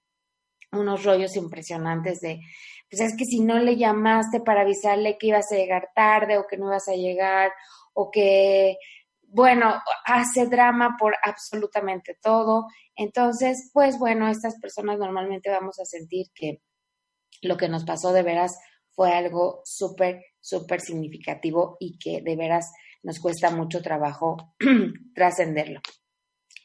unos 0.71 1.03
rollos 1.03 1.35
impresionantes 1.35 2.21
de, 2.21 2.39
pues 2.89 3.01
es 3.01 3.15
que 3.17 3.25
si 3.25 3.39
no 3.39 3.59
le 3.59 3.77
llamaste 3.77 4.41
para 4.41 4.61
avisarle 4.61 5.17
que 5.17 5.27
ibas 5.27 5.51
a 5.51 5.55
llegar 5.55 5.89
tarde 5.95 6.37
o 6.37 6.47
que 6.47 6.57
no 6.57 6.67
ibas 6.67 6.87
a 6.87 6.95
llegar 6.95 7.51
o 7.93 8.09
que, 8.11 8.77
bueno, 9.23 9.73
hace 10.05 10.45
drama 10.47 10.95
por 10.99 11.15
absolutamente 11.23 12.17
todo. 12.21 12.67
Entonces, 12.95 13.69
pues 13.73 13.97
bueno, 13.97 14.27
estas 14.27 14.59
personas 14.59 14.99
normalmente 14.99 15.49
vamos 15.49 15.79
a 15.79 15.85
sentir 15.85 16.27
que 16.33 16.61
lo 17.41 17.57
que 17.57 17.69
nos 17.69 17.85
pasó 17.85 18.13
de 18.13 18.23
veras 18.23 18.57
fue 18.89 19.13
algo 19.13 19.61
súper, 19.63 20.23
súper 20.39 20.81
significativo 20.81 21.77
y 21.79 21.97
que 21.97 22.21
de 22.21 22.35
veras 22.35 22.71
nos 23.03 23.19
cuesta 23.19 23.49
mucho 23.49 23.81
trabajo 23.81 24.37
trascenderlo. 25.15 25.81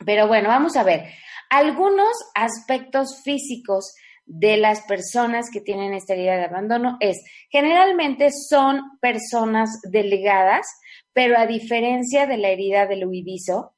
Pero 0.04 0.28
bueno, 0.28 0.48
vamos 0.48 0.76
a 0.76 0.82
ver 0.82 1.04
algunos 1.50 2.12
aspectos 2.34 3.22
físicos 3.22 3.94
de 4.24 4.56
las 4.56 4.82
personas 4.82 5.50
que 5.52 5.60
tienen 5.60 5.94
esta 5.94 6.14
herida 6.14 6.36
de 6.36 6.44
abandono 6.44 6.96
es, 7.00 7.22
generalmente 7.48 8.30
son 8.32 8.80
personas 9.00 9.80
delgadas, 9.84 10.66
pero 11.12 11.38
a 11.38 11.46
diferencia 11.46 12.26
de 12.26 12.36
la 12.36 12.48
herida 12.48 12.86
del 12.86 13.06
huidizo, 13.06 13.74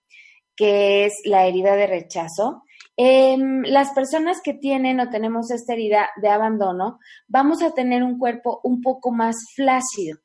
que 0.56 1.04
es 1.04 1.12
la 1.24 1.46
herida 1.46 1.76
de 1.76 1.86
rechazo, 1.86 2.62
em, 2.96 3.62
las 3.62 3.90
personas 3.90 4.40
que 4.42 4.54
tienen 4.54 5.00
o 5.00 5.10
tenemos 5.10 5.50
esta 5.50 5.74
herida 5.74 6.08
de 6.20 6.28
abandono, 6.28 6.98
vamos 7.28 7.62
a 7.62 7.72
tener 7.72 8.02
un 8.02 8.18
cuerpo 8.18 8.60
un 8.64 8.80
poco 8.80 9.12
más 9.12 9.36
flácido. 9.54 10.18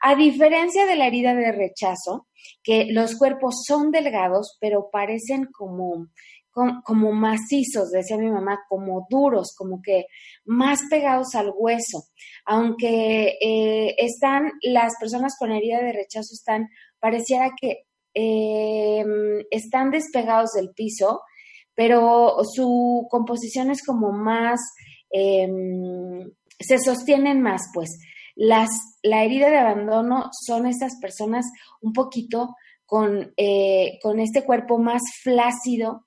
A 0.00 0.14
diferencia 0.14 0.86
de 0.86 0.96
la 0.96 1.06
herida 1.06 1.34
de 1.34 1.52
rechazo, 1.52 2.28
que 2.62 2.86
los 2.90 3.16
cuerpos 3.16 3.62
son 3.66 3.90
delgados, 3.90 4.56
pero 4.60 4.90
parecen 4.90 5.46
como, 5.52 6.08
como, 6.84 7.12
macizos, 7.12 7.90
decía 7.90 8.16
mi 8.16 8.30
mamá, 8.30 8.60
como 8.68 9.06
duros, 9.08 9.54
como 9.56 9.80
que 9.82 10.06
más 10.44 10.80
pegados 10.90 11.34
al 11.34 11.52
hueso. 11.56 12.04
Aunque 12.44 13.36
eh, 13.40 13.94
están, 13.98 14.52
las 14.62 14.94
personas 15.00 15.36
con 15.38 15.52
herida 15.52 15.78
de 15.82 15.92
rechazo 15.92 16.30
están, 16.32 16.68
pareciera 16.98 17.50
que 17.60 17.84
em, 18.14 19.44
están 19.50 19.90
despegados 19.90 20.52
del 20.52 20.70
piso, 20.74 21.20
pero 21.74 22.38
su 22.44 23.06
composición 23.08 23.70
es 23.70 23.84
como 23.84 24.10
más, 24.10 24.60
em, 25.10 26.28
se 26.58 26.78
sostienen 26.78 27.40
más, 27.40 27.62
pues. 27.72 28.00
Las, 28.40 28.70
la 29.02 29.24
herida 29.24 29.50
de 29.50 29.58
abandono 29.58 30.30
son 30.46 30.66
estas 30.66 30.94
personas 31.00 31.44
un 31.80 31.92
poquito 31.92 32.54
con, 32.86 33.34
eh, 33.36 33.98
con 34.00 34.20
este 34.20 34.44
cuerpo 34.44 34.78
más 34.78 35.02
flácido, 35.24 36.06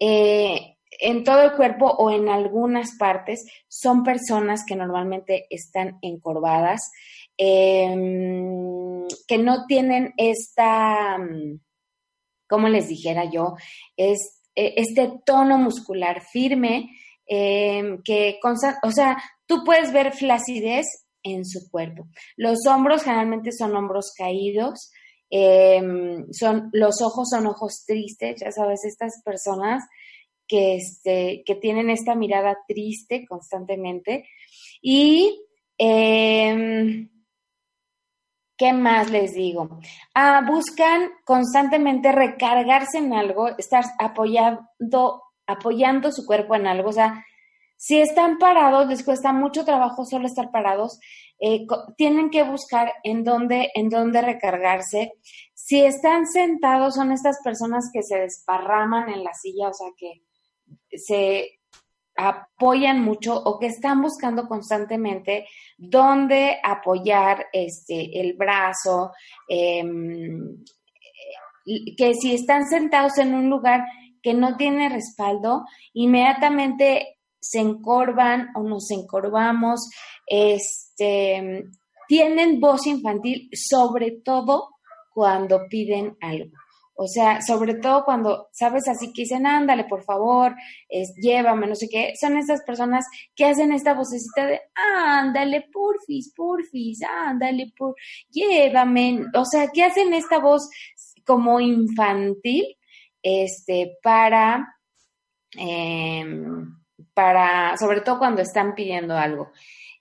eh, 0.00 0.78
en 0.98 1.22
todo 1.22 1.42
el 1.42 1.52
cuerpo 1.52 1.84
o 1.84 2.10
en 2.10 2.30
algunas 2.30 2.96
partes, 2.98 3.44
son 3.68 4.04
personas 4.04 4.64
que 4.66 4.74
normalmente 4.74 5.46
están 5.50 5.98
encorvadas, 6.00 6.90
em, 7.36 9.06
que 9.28 9.36
no 9.36 9.66
tienen 9.66 10.14
esta, 10.16 11.18
como 12.48 12.68
les 12.68 12.88
dijera 12.88 13.26
yo, 13.30 13.54
es, 13.98 14.42
e, 14.54 14.72
este 14.78 15.12
tono 15.26 15.58
muscular 15.58 16.22
firme, 16.22 16.88
em, 17.26 18.02
que, 18.02 18.38
o 18.82 18.90
sea, 18.90 19.18
Tú 19.46 19.62
puedes 19.64 19.92
ver 19.92 20.12
flacidez 20.12 20.86
en 21.22 21.44
su 21.44 21.70
cuerpo. 21.70 22.06
Los 22.36 22.66
hombros 22.66 23.02
generalmente 23.02 23.50
son 23.52 23.76
hombros 23.76 24.12
caídos, 24.16 24.90
em, 25.30 26.26
son, 26.32 26.70
los 26.72 27.02
ojos 27.02 27.28
son 27.30 27.46
ojos 27.46 27.84
tristes, 27.86 28.40
ya 28.40 28.52
sabes, 28.52 28.84
estas 28.84 29.22
personas 29.24 29.82
que, 30.46 30.76
este, 30.76 31.42
tienen 31.60 31.90
esta 31.90 32.14
mirada 32.14 32.56
triste 32.68 33.26
constantemente. 33.26 34.28
Y 34.80 35.42
Em, 35.78 37.10
¿Qué 38.58 38.72
más 38.72 39.10
les 39.10 39.34
digo? 39.34 39.80
Ah, 40.14 40.42
buscan 40.46 41.10
constantemente 41.24 42.10
recargarse 42.10 42.98
en 42.98 43.12
algo, 43.12 43.48
estar 43.58 43.84
apoyando 43.98 44.70
su 46.10 46.24
cuerpo 46.24 46.54
en 46.54 46.66
algo. 46.66 46.88
O 46.88 46.92
sea, 46.92 47.22
si 47.76 48.00
están 48.00 48.38
parados, 48.38 48.88
les 48.88 49.04
cuesta 49.04 49.32
mucho 49.32 49.64
trabajo 49.64 50.04
solo 50.04 50.26
estar 50.26 50.50
parados. 50.50 50.98
Eh, 51.38 51.66
tienen 51.96 52.30
que 52.30 52.42
buscar 52.42 52.92
en 53.04 53.22
dónde, 53.22 53.70
en 53.74 53.90
dónde 53.90 54.22
recargarse. 54.22 55.12
Si 55.52 55.84
están 55.84 56.26
sentados, 56.26 56.94
son 56.94 57.12
estas 57.12 57.38
personas 57.44 57.90
que 57.92 58.02
se 58.02 58.18
desparraman 58.18 59.10
en 59.10 59.22
la 59.22 59.34
silla, 59.34 59.68
o 59.68 59.74
sea, 59.74 59.88
que 59.96 60.22
se 60.96 61.58
apoyan 62.16 63.02
mucho 63.02 63.36
o 63.36 63.58
que 63.58 63.66
están 63.66 64.00
buscando 64.00 64.48
constantemente 64.48 65.46
dónde 65.76 66.58
apoyar 66.62 67.46
este, 67.52 68.20
el 68.20 68.34
brazo, 68.34 69.12
em, 69.48 70.64
que 71.96 72.14
si 72.14 72.34
están 72.34 72.66
sentados 72.68 73.18
en 73.18 73.34
un 73.34 73.50
lugar 73.50 73.84
que 74.22 74.32
no 74.32 74.56
tiene 74.56 74.88
respaldo, 74.88 75.64
inmediatamente 75.92 77.15
se 77.40 77.60
encorvan 77.60 78.48
o 78.54 78.62
nos 78.62 78.90
encorvamos, 78.90 79.88
este, 80.26 81.64
tienen 82.08 82.60
voz 82.60 82.86
infantil, 82.86 83.48
sobre 83.52 84.20
todo 84.24 84.70
cuando 85.12 85.66
piden 85.68 86.16
algo. 86.20 86.52
O 86.98 87.06
sea, 87.06 87.42
sobre 87.42 87.74
todo 87.74 88.06
cuando, 88.06 88.48
sabes, 88.52 88.88
así 88.88 89.12
que 89.12 89.22
dicen, 89.22 89.46
ándale, 89.46 89.84
por 89.84 90.02
favor, 90.02 90.54
es, 90.88 91.14
llévame, 91.16 91.66
no 91.66 91.74
sé 91.74 91.88
qué, 91.90 92.14
son 92.18 92.38
estas 92.38 92.62
personas 92.62 93.04
que 93.34 93.44
hacen 93.44 93.70
esta 93.72 93.92
vocecita 93.92 94.46
de, 94.46 94.62
ándale, 94.74 95.68
porfis, 95.70 96.32
porfis, 96.34 97.02
ándale, 97.02 97.70
por, 97.76 97.94
llévame, 98.30 99.26
o 99.34 99.44
sea, 99.44 99.68
que 99.68 99.84
hacen 99.84 100.14
esta 100.14 100.38
voz 100.38 100.70
como 101.26 101.60
infantil, 101.60 102.64
este, 103.22 103.98
para, 104.02 104.66
em, 105.52 106.78
para, 107.16 107.74
sobre 107.78 108.02
todo 108.02 108.18
cuando 108.18 108.42
están 108.42 108.74
pidiendo 108.74 109.16
algo. 109.16 109.50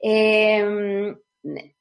Eh, 0.01 1.15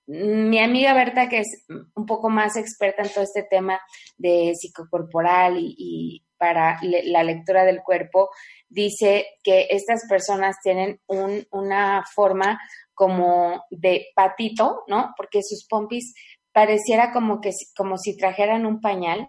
mi 0.06 0.58
amiga 0.60 0.94
Berta, 0.94 1.28
que 1.28 1.40
es 1.40 1.66
un 1.68 2.06
poco 2.06 2.30
más 2.30 2.56
experta 2.56 3.02
en 3.02 3.12
todo 3.12 3.24
este 3.24 3.42
tema 3.42 3.80
de 4.16 4.52
psicocorporal 4.54 5.56
y, 5.58 6.24
para 6.36 6.78
la 6.82 7.24
lectura 7.24 7.64
del 7.64 7.82
cuerpo, 7.82 8.28
dice 8.68 9.26
que 9.42 9.66
estas 9.70 10.06
personas 10.08 10.56
tienen 10.62 11.00
una 11.08 12.04
forma 12.14 12.60
como 12.92 13.64
de 13.70 14.08
patito, 14.14 14.84
¿no? 14.86 15.14
Porque 15.16 15.40
sus 15.42 15.66
pompis 15.66 16.14
pareciera 16.52 17.12
como 17.12 17.40
que 17.40 17.50
como 17.76 17.96
si 17.98 18.16
trajeran 18.16 18.66
un 18.66 18.80
pañal 18.80 19.28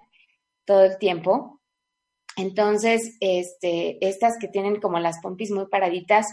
todo 0.65 0.83
el 0.83 0.97
tiempo. 0.97 1.61
Entonces, 2.37 3.17
este, 3.19 3.97
estas 4.05 4.33
que 4.39 4.47
tienen 4.47 4.79
como 4.79 4.99
las 4.99 5.19
pompis 5.21 5.51
muy 5.51 5.67
paraditas, 5.67 6.27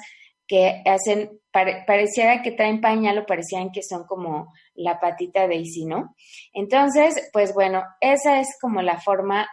que 0.47 0.83
hacen, 0.85 1.41
pareciera 1.51 2.43
que 2.43 2.53
traen 2.53 2.81
pañal 2.81 3.19
o 3.19 3.27
parecían 3.27 3.71
que 3.71 3.83
son 3.83 4.05
como 4.05 4.53
la 4.75 5.01
patita 5.01 5.43
de 5.43 5.49
Daisy, 5.49 5.87
¿no? 5.87 6.15
Entonces, 6.53 7.31
pues 7.33 7.55
bueno, 7.55 7.83
esa 8.01 8.41
es 8.41 8.49
como 8.61 8.83
la 8.83 9.01
forma 9.01 9.49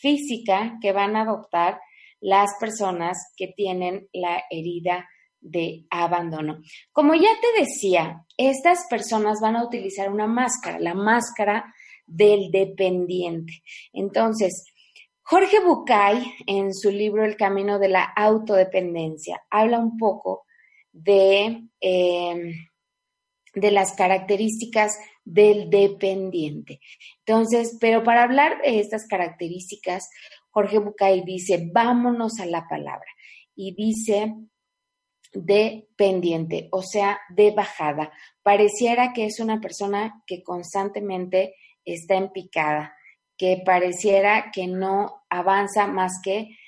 física 0.00 0.78
que 0.80 0.92
van 0.92 1.16
a 1.16 1.22
adoptar 1.22 1.78
las 2.20 2.50
personas 2.60 3.18
que 3.36 3.48
tienen 3.48 4.08
la 4.12 4.42
herida 4.50 5.08
de 5.40 5.86
abandono. 5.90 6.60
Como 6.92 7.14
ya 7.14 7.30
te 7.40 7.60
decía, 7.60 8.24
estas 8.36 8.86
personas 8.88 9.40
van 9.40 9.56
a 9.56 9.64
utilizar 9.64 10.10
una 10.10 10.26
máscara, 10.26 10.78
la 10.78 10.94
máscara 10.94 11.74
del 12.06 12.50
dependiente. 12.50 13.62
Entonces, 13.92 14.69
Jorge 15.30 15.60
Bucay, 15.60 16.24
en 16.44 16.74
su 16.74 16.90
libro 16.90 17.24
El 17.24 17.36
Camino 17.36 17.78
de 17.78 17.86
la 17.86 18.02
Autodependencia, 18.02 19.40
habla 19.48 19.78
un 19.78 19.96
poco 19.96 20.44
de, 20.90 21.68
em, 21.78 22.52
de 23.54 23.70
las 23.70 23.92
características 23.92 24.98
del 25.24 25.70
dependiente. 25.70 26.80
Entonces, 27.24 27.78
pero 27.80 28.02
para 28.02 28.24
hablar 28.24 28.60
de 28.60 28.80
estas 28.80 29.06
características, 29.06 30.10
Jorge 30.50 30.80
Bucay 30.80 31.22
dice, 31.24 31.70
vámonos 31.72 32.40
a 32.40 32.46
la 32.46 32.66
palabra. 32.66 33.06
Y 33.54 33.76
dice 33.76 34.34
dependiente, 35.32 36.66
o 36.72 36.82
sea, 36.82 37.20
de 37.28 37.52
bajada. 37.52 38.12
Pareciera 38.42 39.12
que 39.12 39.26
es 39.26 39.38
una 39.38 39.60
persona 39.60 40.24
que 40.26 40.42
constantemente 40.42 41.54
está 41.84 42.16
en 42.16 42.32
picada 42.32 42.96
que 43.40 43.62
pareciera 43.64 44.50
que 44.52 44.66
no 44.66 45.22
avanza 45.30 45.86
más 45.86 46.20
que 46.22 46.58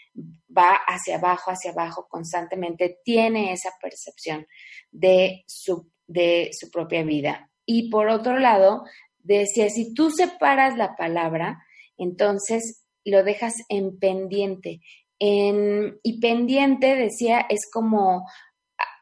va 0.49 0.75
hacia 0.87 1.17
abajo, 1.17 1.51
hacia 1.51 1.73
abajo 1.73 2.07
constantemente, 2.09 2.97
tiene 3.05 3.53
esa 3.53 3.73
percepción 3.79 4.47
de 4.91 5.45
su, 5.47 5.91
de 6.07 6.49
su 6.59 6.71
propia 6.71 7.03
vida. 7.03 7.51
Y 7.67 7.91
por 7.91 8.09
otro 8.09 8.39
lado, 8.39 8.85
decía, 9.19 9.69
si 9.69 9.93
tú 9.93 10.11
separas 10.11 10.79
la 10.79 10.97
palabra, 10.97 11.63
entonces 11.99 12.87
lo 13.05 13.23
dejas 13.23 13.53
en 13.69 13.99
pendiente. 13.99 14.81
En, 15.19 15.99
y 16.03 16.21
pendiente, 16.21 16.97
decía, 16.97 17.45
es 17.51 17.69
como, 17.71 18.27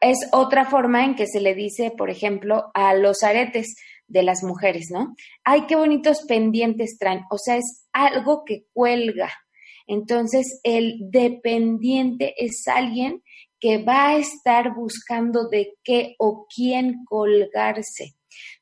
es 0.01 0.17
otra 0.33 0.65
forma 0.65 1.05
en 1.05 1.15
que 1.15 1.25
se 1.25 1.39
le 1.39 1.55
dice, 1.55 1.89
por 1.89 2.09
ejemplo, 2.09 2.69
a 2.73 2.93
los 2.95 3.23
aretes 3.23 3.73
de 4.11 4.23
las 4.23 4.43
mujeres, 4.43 4.89
¿no? 4.91 5.15
Ay, 5.43 5.65
qué 5.67 5.75
bonitos 5.75 6.23
pendientes 6.27 6.97
traen, 6.97 7.23
o 7.29 7.37
sea, 7.37 7.57
es 7.57 7.87
algo 7.93 8.43
que 8.45 8.65
cuelga. 8.73 9.31
Entonces, 9.87 10.59
el 10.63 10.97
dependiente 11.11 12.33
es 12.37 12.67
alguien 12.67 13.23
que 13.59 13.83
va 13.83 14.09
a 14.09 14.17
estar 14.17 14.73
buscando 14.73 15.47
de 15.47 15.73
qué 15.83 16.15
o 16.17 16.47
quién 16.53 17.05
colgarse. 17.05 18.15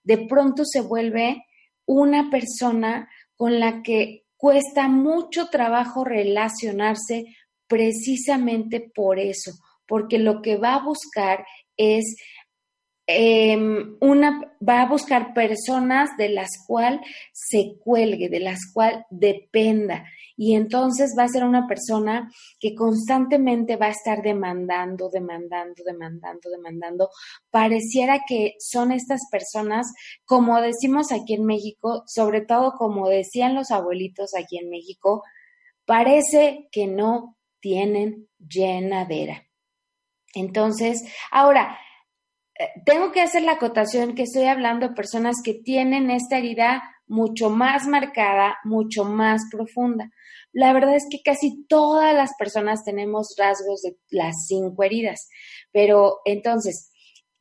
De 0.03 0.17
pronto 0.27 0.63
se 0.65 0.81
vuelve 0.81 1.43
una 1.85 2.29
persona 2.29 3.09
con 3.35 3.59
la 3.59 3.81
que 3.81 4.25
cuesta 4.38 4.88
mucho 4.88 5.47
trabajo 5.49 6.03
relacionarse 6.03 7.25
precisamente 7.67 8.91
por 8.93 9.19
eso, 9.19 9.51
porque 9.88 10.17
lo 10.17 10.41
que 10.41 10.57
va 10.57 10.75
a 10.75 10.83
buscar 10.83 11.45
es 11.77 12.17
Em, 13.12 13.98
una 14.02 14.39
va 14.62 14.84
a 14.84 14.88
buscar 14.88 15.34
personas 15.34 16.15
de 16.15 16.30
las 16.30 16.50
cuales 16.67 17.02
se 17.34 17.74
cuelgue, 17.84 18.30
de 18.30 18.39
las 18.39 18.60
cuales 18.72 19.04
dependa. 19.10 20.06
Y 20.38 20.54
entonces 20.54 21.15
va 21.17 21.24
a 21.24 21.28
ser 21.28 21.43
una 21.43 21.67
persona 21.67 22.32
que 22.60 22.76
constantemente 22.76 23.78
va 23.78 23.88
a 23.88 23.98
estar 23.98 24.22
demandando, 24.22 25.10
demandando, 25.10 25.84
demandando, 25.84 26.52
demandando. 26.52 27.10
Pareciera 27.50 28.19
que 28.28 28.54
son 28.60 28.91
estas 28.91 29.22
personas, 29.32 29.88
como 30.24 30.62
decimos 30.62 31.12
aquí 31.12 31.34
en 31.34 31.45
México, 31.45 32.04
sobre 32.06 32.41
todo 32.41 32.74
como 32.78 33.10
decían 33.10 33.56
los 33.56 33.72
abuelitos 33.72 34.36
aquí 34.36 34.60
en 34.60 34.69
México, 34.69 35.24
parece 35.84 36.69
que 36.72 36.86
no 36.86 37.38
tienen 37.60 38.28
llenadera. 38.38 39.48
Entonces, 40.36 41.04
ahora, 41.32 41.80
tengo 42.86 43.12
que 43.12 43.22
hacer 43.22 43.43
la 43.43 43.54
acotación 43.54 44.15
que 44.15 44.24
estoy 44.24 44.45
hablando 44.45 44.88
de 44.88 44.95
personas 44.95 45.38
que 45.43 45.54
tienen 45.54 46.12
esta 46.12 46.38
herida 46.38 46.84
mucho 47.08 47.50
más 47.50 47.88
marcada, 47.88 48.58
mucho 48.63 49.04
más 49.04 49.41
profunda. 49.52 50.12
La 50.52 50.74
verdad 50.74 50.95
es 50.95 51.08
que 51.10 51.22
casi 51.24 51.65
todas 51.67 52.13
las 52.13 52.32
personas 52.38 52.84
tenemos 52.84 53.36
rasgos 53.38 53.82
de 53.82 53.98
las 54.10 54.45
cinco 54.48 54.84
heridas, 54.84 55.30
pero 55.72 56.19
entonces 56.26 56.91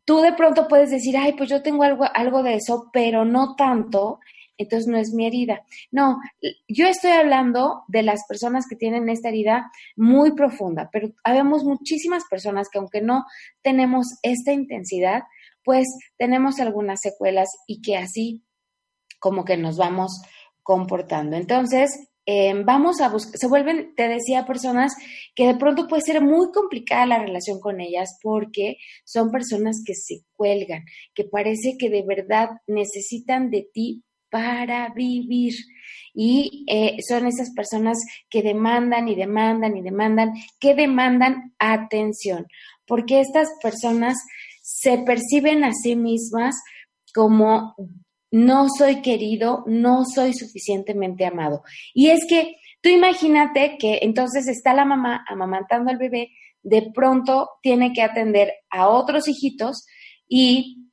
tú 0.04 0.20
de 0.20 0.32
pronto 0.32 0.68
puedes 0.68 0.90
decir, 0.90 1.16
ay, 1.16 1.34
pues 1.34 1.50
yo 1.50 1.62
tengo 1.62 1.82
algo, 1.82 2.06
algo 2.14 2.42
de 2.42 2.54
eso, 2.54 2.88
pero 2.92 3.24
no 3.24 3.56
tanto, 3.56 4.20
entonces 4.58 4.88
no 4.88 4.98
es 4.98 5.12
mi 5.14 5.26
herida. 5.26 5.64
No, 5.90 6.18
yo 6.68 6.86
estoy 6.86 7.12
hablando 7.12 7.84
de 7.88 8.02
las 8.02 8.26
personas 8.28 8.66
que 8.68 8.76
tienen 8.76 9.08
esta 9.08 9.28
herida 9.28 9.70
muy 9.96 10.32
profunda, 10.32 10.90
pero 10.92 11.12
habemos 11.24 11.64
muchísimas 11.64 12.24
personas 12.28 12.68
que 12.68 12.78
aunque 12.78 13.00
no 13.00 13.24
tenemos 13.62 14.06
esta 14.22 14.52
intensidad, 14.52 15.22
pues 15.64 15.86
tenemos 16.16 16.60
algunas 16.60 17.00
secuelas 17.00 17.48
y 17.66 17.80
que 17.80 17.96
así 17.96 18.42
como 19.18 19.44
que 19.44 19.56
nos 19.56 19.76
vamos 19.76 20.22
comportando. 20.62 21.36
Entonces, 21.36 22.08
em, 22.26 22.64
vamos 22.64 23.00
a 23.00 23.08
buscar, 23.08 23.38
se 23.38 23.48
vuelven, 23.48 23.94
te 23.94 24.08
decía, 24.08 24.46
personas 24.46 24.94
que 25.34 25.46
de 25.46 25.56
pronto 25.56 25.88
puede 25.88 26.02
ser 26.02 26.20
muy 26.20 26.52
complicada 26.52 27.06
la 27.06 27.18
relación 27.18 27.58
con 27.60 27.80
ellas 27.80 28.18
porque 28.22 28.76
son 29.04 29.30
personas 29.30 29.82
que 29.84 29.94
se 29.94 30.24
cuelgan, 30.36 30.84
que 31.14 31.24
parece 31.24 31.76
que 31.78 31.90
de 31.90 32.02
verdad 32.02 32.50
necesitan 32.66 33.50
de 33.50 33.68
ti 33.72 34.04
para 34.30 34.90
vivir. 34.94 35.54
Y 36.14 36.64
eh, 36.68 36.96
son 37.06 37.26
esas 37.26 37.52
personas 37.54 37.98
que 38.28 38.42
demandan 38.42 39.08
y 39.08 39.14
demandan 39.14 39.76
y 39.76 39.82
demandan, 39.82 40.34
que 40.58 40.74
demandan 40.74 41.54
atención, 41.58 42.46
porque 42.86 43.20
estas 43.20 43.48
personas 43.62 44.16
se 44.62 44.98
perciben 44.98 45.64
a 45.64 45.72
sí 45.72 45.96
mismas 45.96 46.56
como 47.14 47.74
no 48.30 48.68
soy 48.68 49.00
querido, 49.00 49.64
no 49.66 50.04
soy 50.04 50.34
suficientemente 50.34 51.24
amado. 51.24 51.62
Y 51.94 52.10
es 52.10 52.26
que 52.28 52.56
tú 52.82 52.88
imagínate 52.88 53.76
que 53.78 54.00
entonces 54.02 54.48
está 54.48 54.74
la 54.74 54.84
mamá 54.84 55.24
amamantando 55.28 55.90
al 55.90 55.98
bebé, 55.98 56.30
de 56.62 56.90
pronto 56.94 57.48
tiene 57.62 57.92
que 57.92 58.02
atender 58.02 58.52
a 58.70 58.88
otros 58.88 59.28
hijitos 59.28 59.86
y 60.28 60.87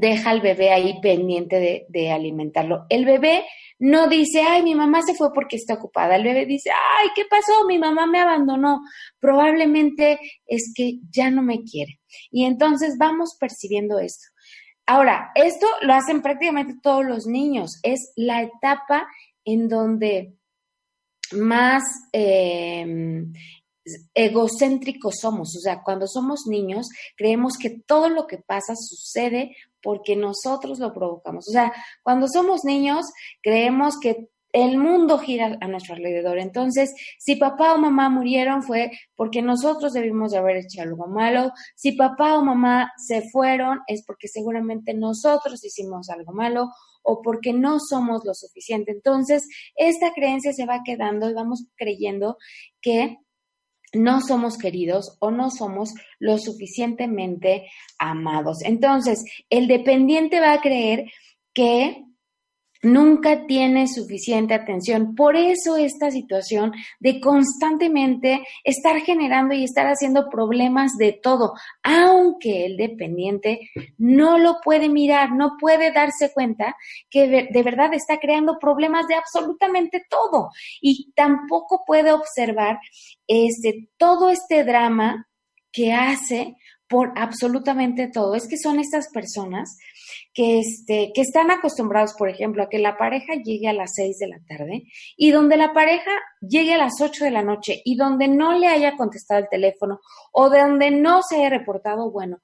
deja 0.00 0.30
al 0.30 0.40
bebé 0.40 0.70
ahí 0.70 1.00
pendiente 1.00 1.86
de, 1.88 2.10
alimentarlo. 2.10 2.86
El 2.88 3.04
bebé 3.04 3.44
no 3.78 4.08
dice, 4.08 4.42
ay, 4.42 4.62
mi 4.62 4.74
mamá 4.74 5.02
se 5.02 5.14
fue 5.14 5.32
porque 5.32 5.56
está 5.56 5.74
ocupada. 5.74 6.16
El 6.16 6.24
bebé 6.24 6.46
dice, 6.46 6.70
ay, 6.70 7.08
¿qué 7.14 7.24
pasó? 7.28 7.66
Mi 7.66 7.78
mamá 7.78 8.06
me 8.06 8.20
abandonó. 8.20 8.80
Probablemente 9.18 10.18
es 10.46 10.72
que 10.74 10.98
ya 11.10 11.30
no 11.30 11.42
me 11.42 11.62
quiere. 11.62 12.00
Y 12.30 12.44
entonces 12.44 12.96
vamos 12.98 13.36
percibiendo 13.38 13.98
esto. 13.98 14.26
Ahora, 14.86 15.30
esto 15.34 15.66
lo 15.82 15.94
hacen 15.94 16.22
prácticamente 16.22 16.74
todos 16.82 17.04
los 17.04 17.26
niños. 17.26 17.80
Es 17.82 18.12
la 18.16 18.42
etapa 18.42 19.06
en 19.44 19.68
donde 19.68 20.34
más 21.32 21.82
eh, 22.12 23.24
egocéntricos 24.14 25.16
somos. 25.20 25.56
O 25.56 25.60
sea, 25.60 25.82
cuando 25.82 26.06
somos 26.06 26.46
niños, 26.46 26.88
creemos 27.16 27.56
que 27.58 27.70
todo 27.70 28.08
lo 28.08 28.26
que 28.26 28.38
pasa 28.38 28.74
sucede 28.76 29.56
porque 29.84 30.16
nosotros 30.16 30.80
lo 30.80 30.92
provocamos. 30.94 31.46
O 31.46 31.52
sea, 31.52 31.72
cuando 32.02 32.26
somos 32.26 32.64
niños, 32.64 33.04
creemos 33.42 34.00
que 34.00 34.30
el 34.54 34.78
mundo 34.78 35.18
gira 35.18 35.58
a 35.60 35.68
nuestro 35.68 35.94
alrededor. 35.96 36.38
Entonces, 36.38 36.94
si 37.18 37.36
papá 37.36 37.74
o 37.74 37.78
mamá 37.78 38.08
murieron 38.08 38.62
fue 38.62 38.92
porque 39.16 39.42
nosotros 39.42 39.92
debimos 39.92 40.30
de 40.30 40.38
haber 40.38 40.58
hecho 40.58 40.80
algo 40.80 41.08
malo. 41.08 41.50
Si 41.74 41.92
papá 41.92 42.38
o 42.38 42.44
mamá 42.44 42.92
se 42.96 43.28
fueron 43.30 43.80
es 43.88 44.04
porque 44.06 44.28
seguramente 44.28 44.94
nosotros 44.94 45.62
hicimos 45.64 46.08
algo 46.08 46.32
malo 46.32 46.70
o 47.02 47.20
porque 47.20 47.52
no 47.52 47.78
somos 47.80 48.24
lo 48.24 48.32
suficiente. 48.32 48.92
Entonces, 48.92 49.46
esta 49.74 50.14
creencia 50.14 50.52
se 50.52 50.66
va 50.66 50.82
quedando 50.84 51.28
y 51.28 51.34
vamos 51.34 51.66
creyendo 51.76 52.38
que 52.80 53.18
no 53.94 54.20
somos 54.20 54.58
queridos 54.58 55.16
o 55.20 55.30
no 55.30 55.50
somos 55.50 55.94
lo 56.18 56.38
suficientemente 56.38 57.66
amados. 57.98 58.62
Entonces, 58.62 59.24
el 59.50 59.66
dependiente 59.68 60.40
va 60.40 60.52
a 60.52 60.60
creer 60.60 61.10
que 61.52 62.04
nunca 62.84 63.46
tiene 63.46 63.88
suficiente 63.88 64.54
atención. 64.54 65.14
Por 65.14 65.36
eso 65.36 65.76
esta 65.76 66.10
situación 66.10 66.72
de 67.00 67.20
constantemente 67.20 68.46
estar 68.62 69.00
generando 69.00 69.54
y 69.54 69.64
estar 69.64 69.86
haciendo 69.86 70.28
problemas 70.30 70.92
de 70.98 71.12
todo, 71.12 71.54
aunque 71.82 72.66
el 72.66 72.76
dependiente 72.76 73.70
no 73.98 74.38
lo 74.38 74.60
puede 74.62 74.88
mirar, 74.88 75.32
no 75.32 75.56
puede 75.58 75.92
darse 75.92 76.32
cuenta 76.32 76.76
que 77.10 77.48
de 77.50 77.62
verdad 77.62 77.92
está 77.94 78.18
creando 78.18 78.58
problemas 78.58 79.06
de 79.08 79.14
absolutamente 79.14 80.04
todo 80.08 80.50
y 80.80 81.12
tampoco 81.14 81.84
puede 81.86 82.12
observar 82.12 82.78
este 83.26 83.88
todo 83.96 84.30
este 84.30 84.64
drama 84.64 85.26
que 85.72 85.92
hace 85.92 86.56
por 86.88 87.12
absolutamente 87.16 88.08
todo. 88.08 88.34
Es 88.34 88.46
que 88.48 88.56
son 88.56 88.78
estas 88.78 89.08
personas 89.08 89.76
que, 90.32 90.58
este, 90.58 91.12
que 91.14 91.20
están 91.20 91.50
acostumbrados, 91.50 92.14
por 92.14 92.28
ejemplo, 92.28 92.62
a 92.62 92.68
que 92.68 92.78
la 92.78 92.96
pareja 92.96 93.34
llegue 93.34 93.68
a 93.68 93.72
las 93.72 93.92
6 93.94 94.18
de 94.18 94.28
la 94.28 94.40
tarde 94.46 94.84
y 95.16 95.30
donde 95.30 95.56
la 95.56 95.72
pareja 95.72 96.10
llegue 96.40 96.74
a 96.74 96.78
las 96.78 97.00
8 97.00 97.24
de 97.24 97.30
la 97.30 97.42
noche 97.42 97.80
y 97.84 97.96
donde 97.96 98.28
no 98.28 98.52
le 98.58 98.68
haya 98.68 98.96
contestado 98.96 99.40
el 99.40 99.48
teléfono 99.48 100.00
o 100.32 100.50
de 100.50 100.60
donde 100.60 100.90
no 100.90 101.22
se 101.22 101.36
haya 101.36 101.50
reportado, 101.50 102.10
bueno, 102.10 102.38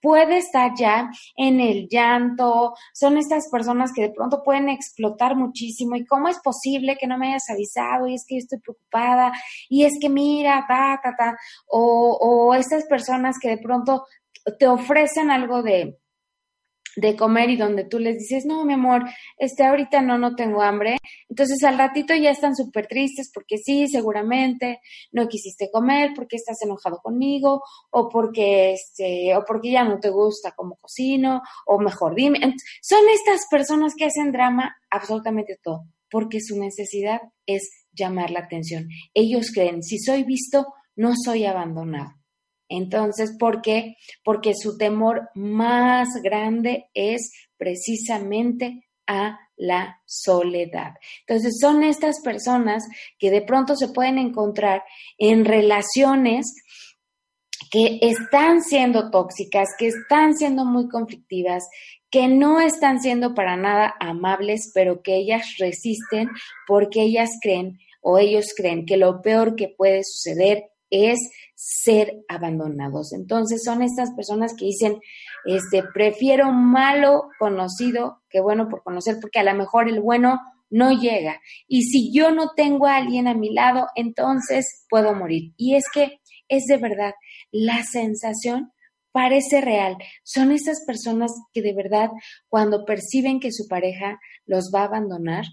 puede 0.00 0.38
estar 0.38 0.72
ya 0.76 1.10
en 1.36 1.60
el 1.60 1.88
llanto, 1.88 2.74
son 2.94 3.18
estas 3.18 3.48
personas 3.50 3.92
que 3.94 4.02
de 4.02 4.10
pronto 4.10 4.42
pueden 4.42 4.68
explotar 4.68 5.36
muchísimo 5.36 5.96
y 5.96 6.06
cómo 6.06 6.28
es 6.28 6.38
posible 6.40 6.96
que 6.98 7.06
no 7.06 7.18
me 7.18 7.28
hayas 7.28 7.50
avisado 7.50 8.06
y 8.06 8.14
es 8.14 8.24
que 8.26 8.36
yo 8.36 8.38
estoy 8.38 8.58
preocupada 8.60 9.32
y 9.68 9.84
es 9.84 9.92
que 10.00 10.08
mira, 10.08 10.64
ta, 10.66 11.00
ta, 11.02 11.14
ta, 11.16 11.36
o, 11.66 12.16
o 12.20 12.54
estas 12.54 12.86
personas 12.86 13.36
que 13.40 13.50
de 13.50 13.58
pronto 13.58 14.06
te 14.58 14.66
ofrecen 14.66 15.30
algo 15.30 15.62
de, 15.62 15.98
de 16.96 17.16
comer 17.16 17.50
y 17.50 17.56
donde 17.56 17.84
tú 17.84 17.98
les 17.98 18.18
dices, 18.18 18.44
no, 18.46 18.64
mi 18.64 18.74
amor, 18.74 19.04
este, 19.38 19.64
ahorita 19.64 20.02
no, 20.02 20.18
no 20.18 20.34
tengo 20.34 20.62
hambre. 20.62 20.98
Entonces 21.28 21.62
al 21.64 21.78
ratito 21.78 22.14
ya 22.14 22.30
están 22.30 22.56
súper 22.56 22.86
tristes 22.86 23.30
porque 23.32 23.58
sí, 23.58 23.88
seguramente 23.88 24.80
no 25.12 25.28
quisiste 25.28 25.70
comer, 25.70 26.12
porque 26.14 26.36
estás 26.36 26.60
enojado 26.62 26.98
conmigo, 27.02 27.62
o 27.90 28.08
porque, 28.08 28.72
este, 28.72 29.36
o 29.36 29.44
porque 29.44 29.70
ya 29.70 29.84
no 29.84 29.98
te 30.00 30.10
gusta 30.10 30.52
como 30.52 30.76
cocino, 30.76 31.42
o 31.66 31.78
mejor 31.78 32.14
dime. 32.14 32.38
Son 32.82 33.00
estas 33.12 33.46
personas 33.50 33.94
que 33.96 34.06
hacen 34.06 34.32
drama 34.32 34.76
absolutamente 34.90 35.58
todo, 35.62 35.84
porque 36.10 36.40
su 36.40 36.58
necesidad 36.58 37.20
es 37.46 37.86
llamar 37.92 38.30
la 38.30 38.40
atención. 38.40 38.88
Ellos 39.14 39.50
creen, 39.52 39.82
si 39.82 39.98
soy 39.98 40.24
visto, 40.24 40.66
no 40.96 41.12
soy 41.24 41.44
abandonado. 41.44 42.19
Entonces, 42.70 43.36
¿por 43.38 43.60
qué? 43.60 43.96
Porque 44.24 44.52
su 44.54 44.78
temor 44.78 45.28
más 45.34 46.08
grande 46.22 46.86
es 46.94 47.32
precisamente 47.58 48.88
a 49.06 49.38
la 49.56 50.00
soledad. 50.06 50.94
Entonces, 51.26 51.58
son 51.60 51.82
estas 51.82 52.20
personas 52.22 52.84
que 53.18 53.30
de 53.30 53.42
pronto 53.42 53.74
se 53.74 53.88
pueden 53.88 54.18
encontrar 54.18 54.84
en 55.18 55.44
relaciones 55.44 56.46
que 57.72 57.98
están 58.02 58.62
siendo 58.62 59.10
tóxicas, 59.10 59.68
que 59.76 59.88
están 59.88 60.36
siendo 60.36 60.64
muy 60.64 60.88
conflictivas, 60.88 61.64
que 62.10 62.28
no 62.28 62.60
están 62.60 63.00
siendo 63.00 63.34
para 63.34 63.56
nada 63.56 63.94
amables, 64.00 64.70
pero 64.74 65.02
que 65.02 65.16
ellas 65.16 65.56
resisten 65.58 66.28
porque 66.66 67.02
ellas 67.02 67.30
creen 67.42 67.78
o 68.00 68.18
ellos 68.18 68.46
creen 68.56 68.86
que 68.86 68.96
lo 68.96 69.22
peor 69.22 69.56
que 69.56 69.68
puede 69.68 70.02
suceder 70.04 70.70
es 70.90 71.18
ser 71.62 72.24
abandonados. 72.26 73.12
Entonces 73.12 73.62
son 73.62 73.82
estas 73.82 74.14
personas 74.14 74.54
que 74.56 74.64
dicen, 74.64 74.98
este, 75.44 75.82
prefiero 75.92 76.52
malo 76.52 77.28
conocido 77.38 78.22
que 78.30 78.40
bueno 78.40 78.70
por 78.70 78.82
conocer, 78.82 79.18
porque 79.20 79.40
a 79.40 79.44
lo 79.44 79.54
mejor 79.54 79.86
el 79.86 80.00
bueno 80.00 80.40
no 80.70 80.90
llega. 80.90 81.38
Y 81.68 81.82
si 81.82 82.14
yo 82.14 82.30
no 82.30 82.52
tengo 82.56 82.86
a 82.86 82.96
alguien 82.96 83.28
a 83.28 83.34
mi 83.34 83.52
lado, 83.52 83.88
entonces 83.94 84.86
puedo 84.88 85.14
morir. 85.14 85.52
Y 85.58 85.74
es 85.74 85.84
que 85.92 86.20
es 86.48 86.64
de 86.64 86.78
verdad, 86.78 87.12
la 87.50 87.82
sensación 87.82 88.72
parece 89.12 89.60
real. 89.60 89.98
Son 90.24 90.52
estas 90.52 90.82
personas 90.86 91.30
que 91.52 91.60
de 91.60 91.74
verdad, 91.74 92.08
cuando 92.48 92.86
perciben 92.86 93.38
que 93.38 93.52
su 93.52 93.68
pareja 93.68 94.18
los 94.46 94.72
va 94.74 94.80
a 94.80 94.84
abandonar, 94.84 95.44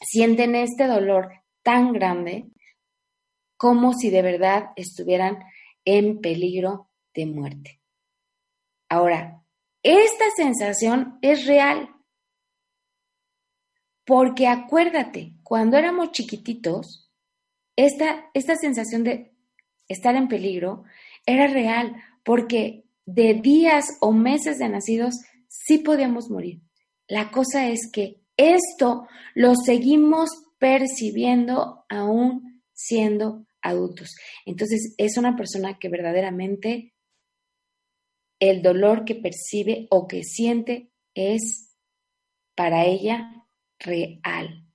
sienten 0.00 0.54
este 0.54 0.86
dolor 0.86 1.28
tan 1.62 1.92
grande 1.92 2.46
como 3.62 3.92
si 3.92 4.10
de 4.10 4.22
verdad 4.22 4.70
estuvieran 4.74 5.38
en 5.84 6.20
peligro 6.20 6.90
de 7.14 7.26
muerte. 7.26 7.80
Ahora, 8.88 9.44
esta 9.84 10.24
sensación 10.34 11.20
es 11.22 11.46
real, 11.46 11.94
porque 14.04 14.48
acuérdate, 14.48 15.34
cuando 15.44 15.76
éramos 15.76 16.10
chiquititos, 16.10 17.08
esta, 17.76 18.28
esta 18.34 18.56
sensación 18.56 19.04
de 19.04 19.32
estar 19.86 20.16
en 20.16 20.26
peligro 20.26 20.82
era 21.24 21.46
real, 21.46 21.94
porque 22.24 22.82
de 23.06 23.34
días 23.34 23.96
o 24.00 24.10
meses 24.10 24.58
de 24.58 24.70
nacidos 24.70 25.14
sí 25.46 25.78
podíamos 25.78 26.30
morir. 26.30 26.62
La 27.06 27.30
cosa 27.30 27.68
es 27.68 27.88
que 27.92 28.24
esto 28.36 29.06
lo 29.36 29.54
seguimos 29.54 30.30
percibiendo 30.58 31.84
aún 31.88 32.60
siendo 32.72 33.46
adultos. 33.62 34.14
Entonces, 34.44 34.94
es 34.98 35.16
una 35.16 35.36
persona 35.36 35.78
que 35.78 35.88
verdaderamente 35.88 36.94
el 38.40 38.60
dolor 38.60 39.04
que 39.04 39.14
percibe 39.14 39.86
o 39.90 40.08
que 40.08 40.24
siente 40.24 40.90
es 41.14 41.76
para 42.56 42.84
ella 42.84 43.46
real. 43.78 44.66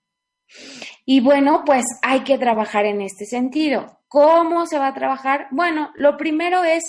Y 1.05 1.19
bueno, 1.19 1.63
pues 1.65 1.85
hay 2.01 2.21
que 2.21 2.37
trabajar 2.37 2.85
en 2.85 3.01
este 3.01 3.25
sentido. 3.25 3.99
¿Cómo 4.07 4.65
se 4.65 4.79
va 4.79 4.87
a 4.87 4.93
trabajar? 4.93 5.47
Bueno, 5.51 5.91
lo 5.95 6.15
primero 6.15 6.63
es 6.63 6.83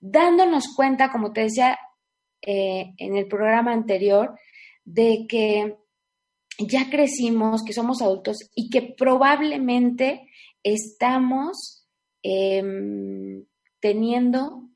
dándonos 0.00 0.74
cuenta, 0.74 1.12
como 1.12 1.32
te 1.32 1.42
decía 1.42 1.78
eh, 2.42 2.94
en 2.96 3.16
el 3.16 3.28
programa 3.28 3.72
anterior, 3.72 4.38
de 4.84 5.26
que 5.28 5.76
ya 6.58 6.90
crecimos, 6.90 7.62
que 7.64 7.72
somos 7.72 8.02
adultos 8.02 8.38
y 8.54 8.70
que 8.70 8.94
probablemente 8.96 10.29
estamos 10.62 11.86
em, 12.22 13.44
teniendo 13.80 14.68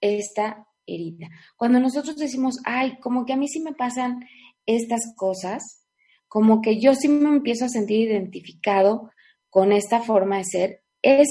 esta 0.00 0.66
herida. 0.86 1.28
Cuando 1.56 1.80
nosotros 1.80 2.16
decimos, 2.16 2.58
ay, 2.64 2.98
como 3.00 3.24
que 3.24 3.32
a 3.32 3.36
mí 3.36 3.48
sí 3.48 3.60
me 3.60 3.74
pasan 3.74 4.24
estas 4.66 5.14
cosas, 5.16 5.86
como 6.28 6.60
que 6.60 6.80
yo 6.80 6.94
sí 6.94 7.08
me 7.08 7.28
empiezo 7.28 7.64
a 7.64 7.68
sentir 7.68 8.08
identificado 8.08 9.10
con 9.50 9.72
esta 9.72 10.00
forma 10.00 10.38
de 10.38 10.44
ser, 10.44 10.82
es 11.02 11.28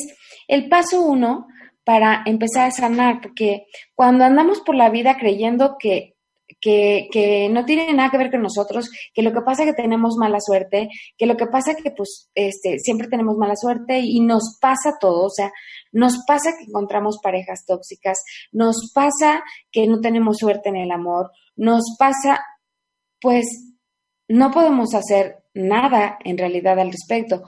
el 0.48 0.70
paso 0.70 1.02
uno 1.02 1.48
para 1.84 2.24
empezar 2.26 2.68
a 2.68 2.72
sanar, 2.72 3.22
porque 3.22 3.68
cuando 3.94 4.24
andamos 4.24 4.62
por 4.62 4.76
la 4.76 4.90
vida 4.90 5.18
creyendo 5.18 5.78
que 5.78 6.15
que, 6.62 7.08
que, 7.12 7.50
no 7.50 7.66
tiene 7.66 7.94
nada 7.94 8.10
que 8.10 8.18
ver 8.18 8.32
con 8.32 8.42
nosotros, 8.42 8.90
que 9.14 9.22
lo 9.22 9.34
que 9.34 9.42
pasa 9.42 9.64
es 9.64 9.70
que 9.70 9.82
tenemos 9.82 10.16
mala 10.18 10.40
suerte, 10.40 10.90
que 11.18 11.26
lo 11.26 11.38
que 11.38 11.48
pasa 11.48 11.72
es 11.72 11.78
que 11.84 11.92
pues 11.92 12.30
este, 12.36 12.80
siempre 12.80 13.08
tenemos 13.08 13.38
mala 13.38 13.56
suerte 13.56 14.00
y 14.00 14.20
nos 14.22 14.58
pasa 14.62 14.98
todo, 15.00 15.26
o 15.26 15.30
sea, 15.30 15.52
nos 15.92 16.24
pasa 16.28 16.52
que 16.58 16.66
encontramos 16.66 17.20
parejas 17.22 17.66
tóxicas, 17.66 18.22
nos 18.52 18.92
pasa 18.94 19.44
que 19.72 19.88
no 19.88 20.00
tenemos 20.02 20.38
suerte 20.38 20.70
en 20.70 20.78
el 20.78 20.92
amor, 20.92 21.32
nos 21.56 21.96
pasa, 21.98 22.44
pues 23.20 23.46
no 24.28 24.52
podemos 24.52 24.94
hacer 24.94 25.44
nada 25.54 26.18
en 26.24 26.38
realidad 26.38 26.80
al 26.80 26.92
respecto. 26.92 27.44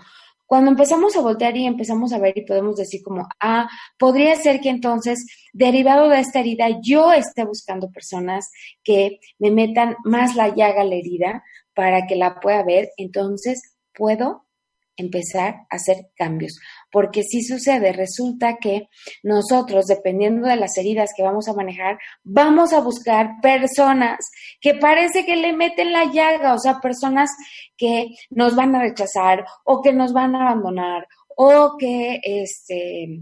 Cuando 0.48 0.72
empezamos 0.72 1.16
a 1.16 1.22
voltear 1.22 1.56
y 1.58 1.66
empezamos 1.66 2.14
a 2.14 2.20
ver 2.20 2.36
y 2.38 2.46
podemos 2.46 2.78
decir 2.78 3.04
como, 3.04 3.28
ah, 3.40 3.70
podría 4.00 4.36
ser 4.38 4.62
que 4.62 4.70
entonces, 4.70 5.28
derivado 5.54 6.10
de 6.10 6.22
esta 6.22 6.40
herida, 6.40 6.68
yo 6.82 7.12
esté 7.12 7.44
buscando 7.44 7.92
personas 7.92 8.50
que 8.84 9.20
me 9.38 9.52
metan 9.52 9.98
más 10.06 10.36
la 10.36 10.56
llaga 10.56 10.82
a 10.82 10.86
la 10.86 10.96
herida 10.96 11.44
para 11.76 12.08
que 12.08 12.16
la 12.16 12.40
pueda 12.40 12.64
ver, 12.64 12.90
entonces 12.98 13.76
puedo 13.94 14.48
empezar 14.96 15.68
a 15.70 15.76
hacer 15.76 16.08
cambios. 16.16 16.60
Porque 16.92 17.24
si 17.24 17.44
sucede, 17.44 17.92
resulta 17.92 18.58
que 18.58 18.90
nosotros, 19.24 19.86
dependiendo 19.88 20.48
de 20.48 20.56
las 20.56 20.78
heridas 20.78 21.12
que 21.16 21.24
vamos 21.24 21.48
a 21.48 21.54
manejar, 21.54 22.00
vamos 22.24 22.72
a 22.74 22.80
buscar 22.80 23.42
personas 23.42 24.18
que 24.62 24.74
parece 24.74 25.26
que 25.26 25.36
le 25.36 25.54
meten 25.54 25.92
la 25.92 26.06
llaga, 26.06 26.54
o 26.54 26.60
sea, 26.60 26.80
personas 26.80 27.30
que 27.76 28.16
nos 28.30 28.56
van 28.56 28.76
a 28.76 28.82
rechazar 28.82 29.46
o 29.66 29.82
que 29.82 29.94
nos 29.94 30.14
van 30.14 30.36
a 30.36 30.50
abandonar 30.50 31.08
o 31.40 31.78
que 31.78 32.20
este, 32.24 33.22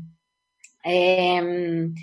em, 0.84 1.94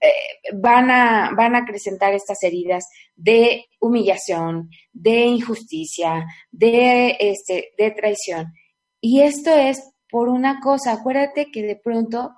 eh, 0.00 0.12
van, 0.54 0.90
a, 0.90 1.30
van 1.36 1.54
a 1.54 1.58
acrecentar 1.58 2.12
estas 2.12 2.42
heridas 2.42 2.88
de 3.14 3.66
humillación, 3.78 4.68
de 4.92 5.26
injusticia, 5.26 6.26
de, 6.50 7.16
este, 7.20 7.72
de 7.78 7.90
traición. 7.92 8.52
Y 9.00 9.22
esto 9.22 9.54
es 9.54 9.82
por 10.10 10.28
una 10.28 10.60
cosa, 10.60 10.92
acuérdate 10.92 11.50
que 11.50 11.62
de 11.62 11.76
pronto, 11.76 12.32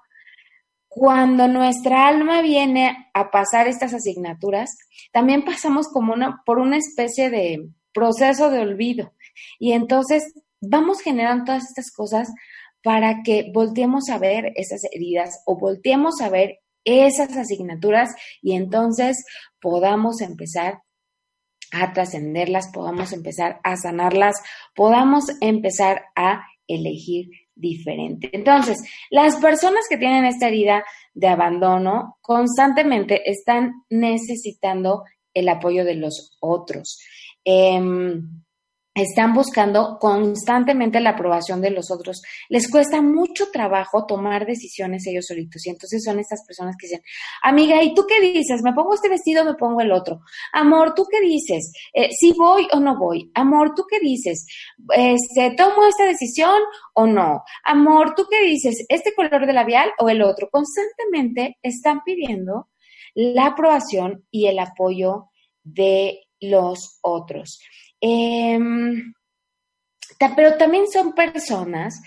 cuando 0.88 1.48
nuestra 1.48 2.06
alma 2.06 2.42
viene 2.42 3.10
a 3.14 3.30
pasar 3.30 3.66
estas 3.66 3.94
asignaturas, 3.94 4.70
también 5.12 5.44
pasamos 5.44 5.88
como 5.88 6.12
una, 6.12 6.42
por 6.44 6.58
una 6.58 6.76
especie 6.76 7.30
de 7.30 7.68
proceso 7.92 8.50
de 8.50 8.60
olvido. 8.60 9.14
Y 9.58 9.72
entonces 9.72 10.34
vamos 10.60 11.00
generando 11.00 11.44
todas 11.44 11.64
estas 11.64 11.90
cosas 11.90 12.28
para 12.82 13.22
que 13.22 13.50
volteemos 13.52 14.08
a 14.10 14.18
ver 14.18 14.52
esas 14.56 14.80
heridas 14.92 15.42
o 15.46 15.58
volteemos 15.58 16.20
a 16.20 16.28
ver 16.28 16.58
esas 16.84 17.36
asignaturas 17.36 18.10
y 18.40 18.54
entonces 18.54 19.24
podamos 19.60 20.20
empezar 20.20 20.82
a 21.70 21.92
trascenderlas, 21.92 22.70
podamos 22.72 23.12
empezar 23.12 23.60
a 23.64 23.76
sanarlas, 23.76 24.36
podamos 24.74 25.24
empezar 25.40 26.06
a 26.16 26.44
elegir 26.66 27.28
diferente. 27.54 28.30
Entonces, 28.32 28.78
las 29.10 29.36
personas 29.36 29.84
que 29.88 29.98
tienen 29.98 30.24
esta 30.24 30.48
herida 30.48 30.84
de 31.14 31.28
abandono 31.28 32.18
constantemente 32.20 33.30
están 33.30 33.84
necesitando 33.90 35.04
el 35.34 35.48
apoyo 35.48 35.84
de 35.84 35.94
los 35.94 36.36
otros. 36.40 36.98
Em, 37.44 38.41
están 38.94 39.32
buscando 39.32 39.98
constantemente 39.98 41.00
la 41.00 41.10
aprobación 41.10 41.60
de 41.62 41.70
los 41.70 41.90
otros. 41.90 42.22
Les 42.48 42.70
cuesta 42.70 43.00
mucho 43.00 43.50
trabajo 43.50 44.04
tomar 44.06 44.46
decisiones 44.46 45.06
ellos 45.06 45.26
solitos. 45.26 45.66
Y 45.66 45.70
entonces 45.70 46.04
son 46.04 46.18
estas 46.18 46.44
personas 46.46 46.76
que 46.78 46.88
dicen, 46.88 47.02
amiga, 47.42 47.82
¿y 47.82 47.94
tú 47.94 48.04
qué 48.06 48.20
dices? 48.20 48.62
¿Me 48.62 48.74
pongo 48.74 48.94
este 48.94 49.08
vestido 49.08 49.42
o 49.42 49.46
me 49.46 49.54
pongo 49.54 49.80
el 49.80 49.92
otro? 49.92 50.20
Amor, 50.52 50.94
¿tú 50.94 51.06
qué 51.10 51.20
dices? 51.20 51.72
Eh, 51.94 52.10
¿Si 52.10 52.32
voy 52.32 52.68
o 52.72 52.80
no 52.80 52.98
voy? 52.98 53.30
Amor, 53.34 53.74
¿tú 53.74 53.84
qué 53.88 53.98
dices? 53.98 54.46
Este, 54.94 55.54
¿Tomo 55.56 55.86
esta 55.86 56.04
decisión 56.04 56.60
o 56.94 57.06
no? 57.06 57.42
Amor, 57.64 58.14
¿tú 58.14 58.26
qué 58.30 58.42
dices? 58.42 58.84
¿Este 58.88 59.14
color 59.14 59.46
de 59.46 59.52
labial 59.54 59.90
o 59.98 60.10
el 60.10 60.22
otro? 60.22 60.48
Constantemente 60.50 61.56
están 61.62 62.02
pidiendo 62.04 62.68
la 63.14 63.46
aprobación 63.46 64.26
y 64.30 64.46
el 64.46 64.58
apoyo 64.58 65.28
de 65.62 66.20
los 66.40 66.98
otros. 67.02 67.60
Em, 68.04 69.14
pero 70.36 70.56
también 70.56 70.88
son 70.88 71.14
personas 71.14 72.02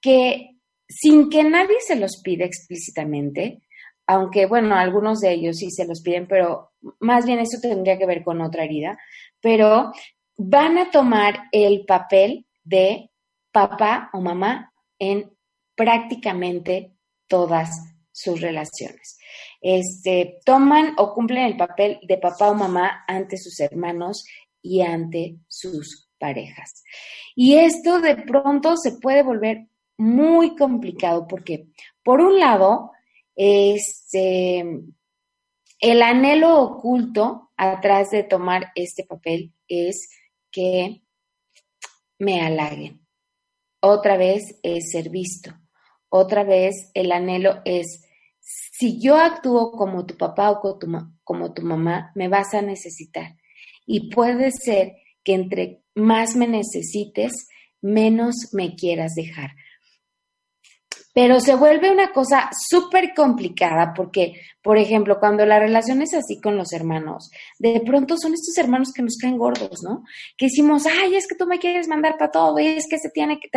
que 0.00 0.50
sin 0.88 1.28
que 1.30 1.42
nadie 1.42 1.76
se 1.80 1.96
los 1.96 2.20
pida 2.22 2.44
explícitamente, 2.44 3.62
aunque 4.06 4.46
bueno, 4.46 4.76
algunos 4.76 5.20
de 5.20 5.32
ellos 5.32 5.58
sí 5.58 5.70
se 5.70 5.86
los 5.86 6.00
piden, 6.00 6.28
pero 6.28 6.72
más 7.00 7.26
bien 7.26 7.40
eso 7.40 7.58
tendría 7.60 7.98
que 7.98 8.06
ver 8.06 8.22
con 8.22 8.40
otra 8.40 8.64
herida, 8.64 8.98
pero 9.40 9.92
van 10.36 10.78
a 10.78 10.90
tomar 10.90 11.48
el 11.50 11.84
papel 11.86 12.46
de 12.62 13.10
papá 13.50 14.10
o 14.12 14.20
mamá 14.20 14.72
en 14.98 15.32
prácticamente 15.74 16.92
todas 17.26 17.70
sus 18.12 18.40
relaciones. 18.40 19.18
Este, 19.60 20.38
toman 20.44 20.94
o 20.98 21.14
cumplen 21.14 21.44
el 21.44 21.56
papel 21.56 21.98
de 22.02 22.18
papá 22.18 22.50
o 22.50 22.54
mamá 22.54 23.04
ante 23.06 23.38
sus 23.38 23.58
hermanos 23.60 24.24
y 24.62 24.80
ante 24.82 25.36
sus 25.48 26.08
parejas. 26.18 26.84
Y 27.34 27.56
esto 27.56 28.00
de 28.00 28.16
pronto 28.16 28.76
se 28.76 28.92
puede 28.92 29.22
volver 29.22 29.66
muy 29.98 30.56
complicado 30.56 31.26
porque, 31.26 31.66
por 32.02 32.20
un 32.20 32.38
lado, 32.38 32.92
este, 33.34 34.60
el 35.80 36.02
anhelo 36.02 36.60
oculto 36.60 37.50
atrás 37.56 38.10
de 38.10 38.22
tomar 38.22 38.72
este 38.74 39.04
papel 39.04 39.52
es 39.68 40.10
que 40.50 41.02
me 42.18 42.40
halaguen. 42.40 43.04
Otra 43.80 44.16
vez 44.16 44.58
es 44.62 44.92
ser 44.92 45.10
visto. 45.10 45.52
Otra 46.08 46.44
vez 46.44 46.90
el 46.94 47.10
anhelo 47.10 47.62
es, 47.64 48.04
si 48.38 49.00
yo 49.00 49.16
actúo 49.16 49.72
como 49.72 50.06
tu 50.06 50.16
papá 50.16 50.50
o 50.50 50.60
como 50.60 50.78
tu, 50.78 50.86
como 51.24 51.52
tu 51.52 51.62
mamá, 51.62 52.12
me 52.14 52.28
vas 52.28 52.54
a 52.54 52.62
necesitar 52.62 53.36
y 53.92 54.08
puede 54.08 54.50
ser 54.52 54.94
que 55.22 55.34
entre 55.34 55.82
más 55.94 56.34
me 56.34 56.48
necesites, 56.48 57.46
menos 57.82 58.48
me 58.52 58.74
quieras 58.74 59.12
dejar. 59.14 59.50
Pero 61.14 61.40
se 61.40 61.54
vuelve 61.56 61.92
una 61.92 62.10
cosa 62.10 62.48
súper 62.70 63.12
complicada 63.14 63.92
porque, 63.94 64.40
por 64.62 64.78
ejemplo, 64.78 65.20
cuando 65.20 65.44
la 65.44 65.58
relación 65.58 66.00
es 66.00 66.14
así 66.14 66.40
con 66.40 66.56
los 66.56 66.72
hermanos, 66.72 67.30
de 67.58 67.82
pronto 67.84 68.16
son 68.16 68.32
estos 68.32 68.56
hermanos 68.56 68.94
que 68.94 69.02
nos 69.02 69.18
caen 69.20 69.36
gordos, 69.36 69.82
¿no? 69.82 70.04
Que 70.38 70.46
decimos, 70.46 70.86
ay, 70.86 71.14
es 71.16 71.26
que 71.28 71.34
tú 71.34 71.46
me 71.46 71.58
quieres 71.58 71.86
mandar 71.86 72.16
para 72.16 72.30
todo, 72.30 72.58
y 72.58 72.68
es 72.68 72.86
que 72.88 72.96
se 72.96 73.10
tiene 73.10 73.38
que, 73.40 73.50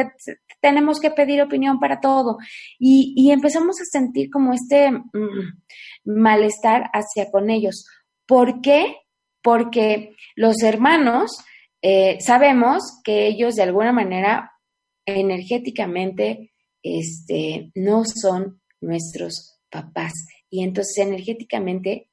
tenemos 0.59 0.99
que 0.99 1.11
pedir 1.11 1.41
opinión 1.41 1.79
para 1.79 2.01
todo. 2.01 2.39
Y, 2.77 3.31
empezamos 3.31 3.79
a 3.79 3.85
sentir 3.85 4.29
como 4.29 4.51
este 4.51 4.91
mm, 4.91 5.61
malestar 6.03 6.89
hacia 6.91 7.31
con 7.31 7.49
ellos. 7.49 7.85
¿Por 8.25 8.59
qué? 8.59 8.97
Porque 9.45 10.15
los 10.35 10.63
hermanos 10.63 11.37
eh, 11.83 12.17
sabemos 12.19 12.99
que 13.03 13.27
ellos 13.27 13.53
de 13.53 13.61
alguna 13.61 13.93
manera 13.93 14.53
energéticamente 15.05 16.51
este, 16.81 17.69
no 17.75 18.05
son 18.05 18.59
nuestros 18.81 19.59
papás 19.69 20.13
y 20.49 20.63
entonces 20.63 20.97
energéticamente 20.97 22.09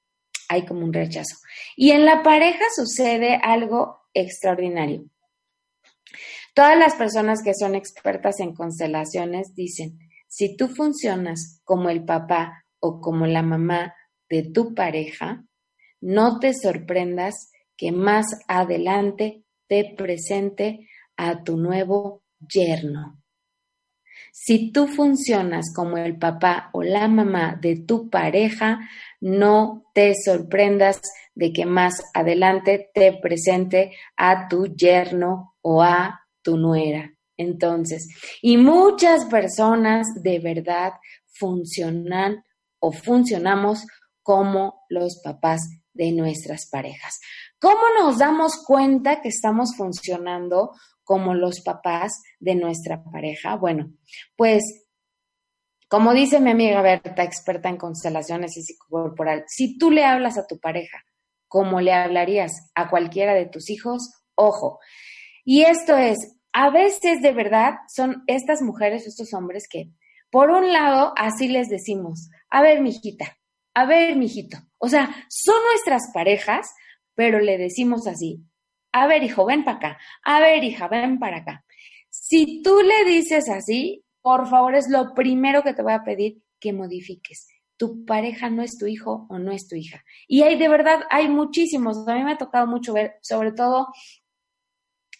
hay 0.46 0.66
como 0.66 0.84
un 0.84 0.92
rechazo. 0.92 1.36
Y 1.74 1.92
en 1.92 2.04
la 2.04 2.22
pareja 2.22 2.64
sucede 2.76 3.40
algo 3.42 4.02
extraordinario. 4.12 5.06
Todas 6.54 6.78
las 6.78 6.96
personas 6.96 7.42
que 7.42 7.54
son 7.54 7.74
expertas 7.74 8.40
en 8.40 8.54
constelaciones 8.54 9.54
dicen, 9.54 9.98
si 10.28 10.54
tú 10.54 10.68
funcionas 10.68 11.62
como 11.64 11.88
el 11.88 12.04
papá 12.04 12.66
o 12.78 13.00
como 13.00 13.24
la 13.24 13.42
mamá 13.42 13.94
de 14.28 14.42
tu 14.42 14.74
pareja, 14.74 15.46
no 16.02 16.38
te 16.38 16.52
sorprendas 16.52 17.50
que 17.76 17.92
más 17.92 18.26
adelante 18.48 19.44
te 19.66 19.94
presente 19.96 20.88
a 21.16 21.42
tu 21.42 21.56
nuevo 21.56 22.22
yerno. 22.52 23.22
Si 24.32 24.72
tú 24.72 24.88
funcionas 24.88 25.72
como 25.74 25.96
el 25.98 26.18
papá 26.18 26.70
o 26.72 26.82
la 26.82 27.06
mamá 27.06 27.58
de 27.60 27.84
tu 27.86 28.10
pareja, 28.10 28.80
no 29.20 29.84
te 29.94 30.14
sorprendas 30.14 31.00
de 31.34 31.52
que 31.52 31.64
más 31.64 32.02
adelante 32.14 32.90
te 32.92 33.12
presente 33.14 33.92
a 34.16 34.48
tu 34.48 34.66
yerno 34.74 35.54
o 35.60 35.82
a 35.82 36.20
tu 36.42 36.56
nuera. 36.56 37.12
Entonces, 37.36 38.08
y 38.40 38.56
muchas 38.56 39.26
personas 39.26 40.06
de 40.22 40.38
verdad 40.38 40.92
funcionan 41.26 42.44
o 42.78 42.92
funcionamos 42.92 43.86
como 44.22 44.84
los 44.88 45.20
papás 45.22 45.60
de 45.94 46.12
nuestras 46.12 46.68
parejas. 46.70 47.20
¿Cómo 47.58 47.82
nos 47.98 48.18
damos 48.18 48.64
cuenta 48.64 49.20
que 49.20 49.28
estamos 49.28 49.76
funcionando 49.76 50.72
como 51.04 51.34
los 51.34 51.60
papás 51.60 52.12
de 52.40 52.54
nuestra 52.54 53.02
pareja? 53.02 53.56
Bueno, 53.56 53.92
pues 54.36 54.62
como 55.88 56.14
dice 56.14 56.40
mi 56.40 56.50
amiga 56.50 56.80
Berta, 56.80 57.22
experta 57.22 57.68
en 57.68 57.76
constelaciones 57.76 58.56
y 58.56 58.62
psicocorporal, 58.62 59.44
si 59.46 59.76
tú 59.76 59.90
le 59.90 60.04
hablas 60.04 60.38
a 60.38 60.46
tu 60.46 60.58
pareja 60.58 61.04
como 61.48 61.82
le 61.82 61.92
hablarías 61.92 62.70
a 62.74 62.88
cualquiera 62.88 63.34
de 63.34 63.44
tus 63.44 63.68
hijos, 63.68 64.10
ojo. 64.34 64.78
Y 65.44 65.64
esto 65.64 65.94
es, 65.98 66.16
a 66.54 66.70
veces 66.70 67.20
de 67.20 67.32
verdad 67.32 67.74
son 67.94 68.24
estas 68.26 68.62
mujeres, 68.62 69.06
estos 69.06 69.34
hombres 69.34 69.68
que, 69.68 69.90
por 70.30 70.48
un 70.48 70.72
lado, 70.72 71.12
así 71.14 71.48
les 71.48 71.68
decimos, 71.68 72.30
a 72.48 72.62
ver, 72.62 72.80
mijita, 72.80 73.36
a 73.74 73.84
ver, 73.84 74.16
mijito. 74.16 74.56
O 74.84 74.88
sea, 74.88 75.14
son 75.28 75.54
nuestras 75.70 76.10
parejas, 76.12 76.74
pero 77.14 77.38
le 77.38 77.56
decimos 77.56 78.08
así, 78.08 78.40
a 78.90 79.06
ver, 79.06 79.22
hijo, 79.22 79.46
ven 79.46 79.64
para 79.64 79.76
acá, 79.76 79.98
a 80.24 80.40
ver, 80.40 80.64
hija, 80.64 80.88
ven 80.88 81.20
para 81.20 81.38
acá. 81.38 81.64
Si 82.10 82.62
tú 82.62 82.80
le 82.82 83.04
dices 83.04 83.48
así, 83.48 84.04
por 84.20 84.48
favor, 84.48 84.74
es 84.74 84.88
lo 84.88 85.14
primero 85.14 85.62
que 85.62 85.72
te 85.72 85.82
voy 85.82 85.92
a 85.92 86.02
pedir 86.02 86.42
que 86.58 86.72
modifiques. 86.72 87.46
Tu 87.76 88.04
pareja 88.04 88.50
no 88.50 88.62
es 88.62 88.76
tu 88.76 88.86
hijo 88.86 89.28
o 89.30 89.38
no 89.38 89.52
es 89.52 89.68
tu 89.68 89.76
hija. 89.76 90.02
Y 90.26 90.42
hay 90.42 90.58
de 90.58 90.68
verdad, 90.68 91.04
hay 91.10 91.28
muchísimos. 91.28 92.08
A 92.08 92.14
mí 92.14 92.24
me 92.24 92.32
ha 92.32 92.38
tocado 92.38 92.66
mucho 92.66 92.92
ver, 92.92 93.14
sobre 93.22 93.52
todo, 93.52 93.86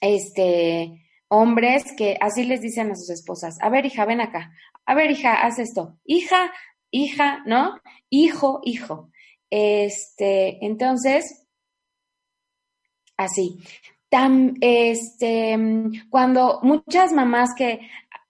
este, 0.01 1.07
hombres 1.29 1.85
que 1.96 2.18
así 2.20 2.42
les 2.42 2.62
dicen 2.62 2.90
a 2.90 2.96
sus 2.96 3.11
esposas, 3.11 3.59
a 3.61 3.68
ver, 3.68 3.87
hija, 3.87 4.05
ven 4.07 4.20
acá. 4.20 4.53
A 4.87 4.94
ver, 4.96 5.12
hija, 5.12 5.35
haz 5.35 5.61
esto. 5.61 6.01
Hija, 6.05 6.53
hija, 6.90 7.44
¿no? 7.46 7.81
Hijo, 8.11 8.61
hijo. 8.64 9.12
Este, 9.55 10.65
entonces, 10.65 11.47
así. 13.19 13.59
Tan, 14.09 14.57
este, 14.62 15.59
cuando 16.09 16.61
muchas 16.62 17.12
mamás 17.12 17.51
que 17.55 17.81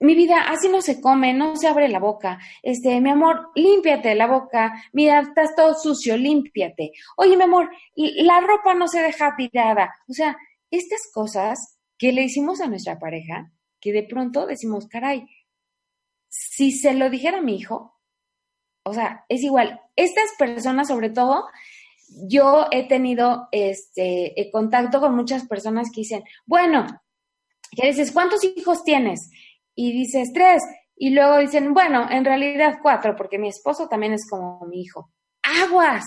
mi 0.00 0.16
vida, 0.16 0.48
así 0.48 0.68
no 0.68 0.82
se 0.82 1.00
come, 1.00 1.32
no 1.32 1.54
se 1.54 1.68
abre 1.68 1.88
la 1.88 2.00
boca. 2.00 2.40
Este, 2.60 3.00
mi 3.00 3.10
amor, 3.10 3.50
límpiate 3.54 4.16
la 4.16 4.26
boca. 4.26 4.72
Mira, 4.92 5.20
estás 5.20 5.54
todo 5.54 5.74
sucio, 5.74 6.16
límpiate. 6.16 6.90
Oye, 7.16 7.36
mi 7.36 7.44
amor, 7.44 7.70
la 7.94 8.40
ropa 8.40 8.74
no 8.74 8.88
se 8.88 9.00
deja 9.00 9.36
tirada. 9.36 9.94
O 10.08 10.12
sea, 10.12 10.36
estas 10.72 11.02
cosas 11.14 11.78
que 11.98 12.10
le 12.10 12.24
hicimos 12.24 12.60
a 12.60 12.66
nuestra 12.66 12.98
pareja, 12.98 13.52
que 13.80 13.92
de 13.92 14.02
pronto 14.02 14.46
decimos, 14.46 14.88
caray, 14.88 15.28
si 16.28 16.72
se 16.72 16.94
lo 16.94 17.10
dijera 17.10 17.40
mi 17.42 17.54
hijo, 17.54 18.01
o 18.84 18.92
sea, 18.92 19.24
es 19.28 19.42
igual. 19.42 19.80
Estas 19.96 20.30
personas, 20.38 20.88
sobre 20.88 21.10
todo, 21.10 21.46
yo 22.26 22.66
he 22.70 22.86
tenido 22.88 23.48
este 23.52 24.34
contacto 24.52 25.00
con 25.00 25.14
muchas 25.14 25.46
personas 25.46 25.88
que 25.92 26.02
dicen, 26.02 26.24
bueno, 26.46 26.86
¿qué 27.70 27.88
dices? 27.88 28.12
¿Cuántos 28.12 28.44
hijos 28.44 28.84
tienes? 28.84 29.30
y 29.74 29.92
dices 29.92 30.32
tres. 30.32 30.62
Y 30.96 31.10
luego 31.10 31.38
dicen, 31.38 31.74
bueno, 31.74 32.06
en 32.10 32.24
realidad 32.24 32.78
cuatro, 32.82 33.16
porque 33.16 33.38
mi 33.38 33.48
esposo 33.48 33.88
también 33.88 34.12
es 34.12 34.28
como 34.28 34.64
mi 34.66 34.82
hijo. 34.82 35.10
Aguas, 35.64 36.04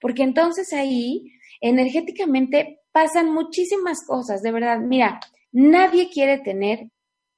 porque 0.00 0.22
entonces 0.22 0.72
ahí 0.72 1.32
energéticamente 1.60 2.80
pasan 2.90 3.32
muchísimas 3.32 4.04
cosas, 4.06 4.42
de 4.42 4.52
verdad. 4.52 4.78
Mira, 4.80 5.20
nadie 5.52 6.10
quiere 6.10 6.38
tener 6.38 6.88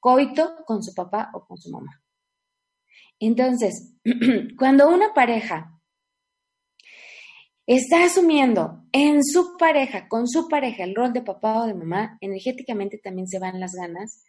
coito 0.01 0.65
con 0.67 0.83
su 0.83 0.95
papá 0.95 1.31
o 1.35 1.45
con 1.45 1.59
su 1.59 1.71
mamá. 1.71 2.01
Entonces, 3.21 3.95
cuando 4.59 4.89
una 4.89 5.15
pareja 5.15 5.81
está 7.67 8.05
asumiendo 8.05 8.85
en 8.93 9.25
su 9.25 9.57
pareja, 9.59 10.09
con 10.09 10.29
su 10.29 10.49
pareja, 10.49 10.85
el 10.85 10.95
rol 10.95 11.13
de 11.13 11.23
papá 11.23 11.63
o 11.63 11.67
de 11.67 11.75
mamá, 11.75 12.19
energéticamente 12.21 12.99
también 12.99 13.29
se 13.29 13.39
van 13.39 13.61
las 13.61 13.73
ganas 13.75 14.25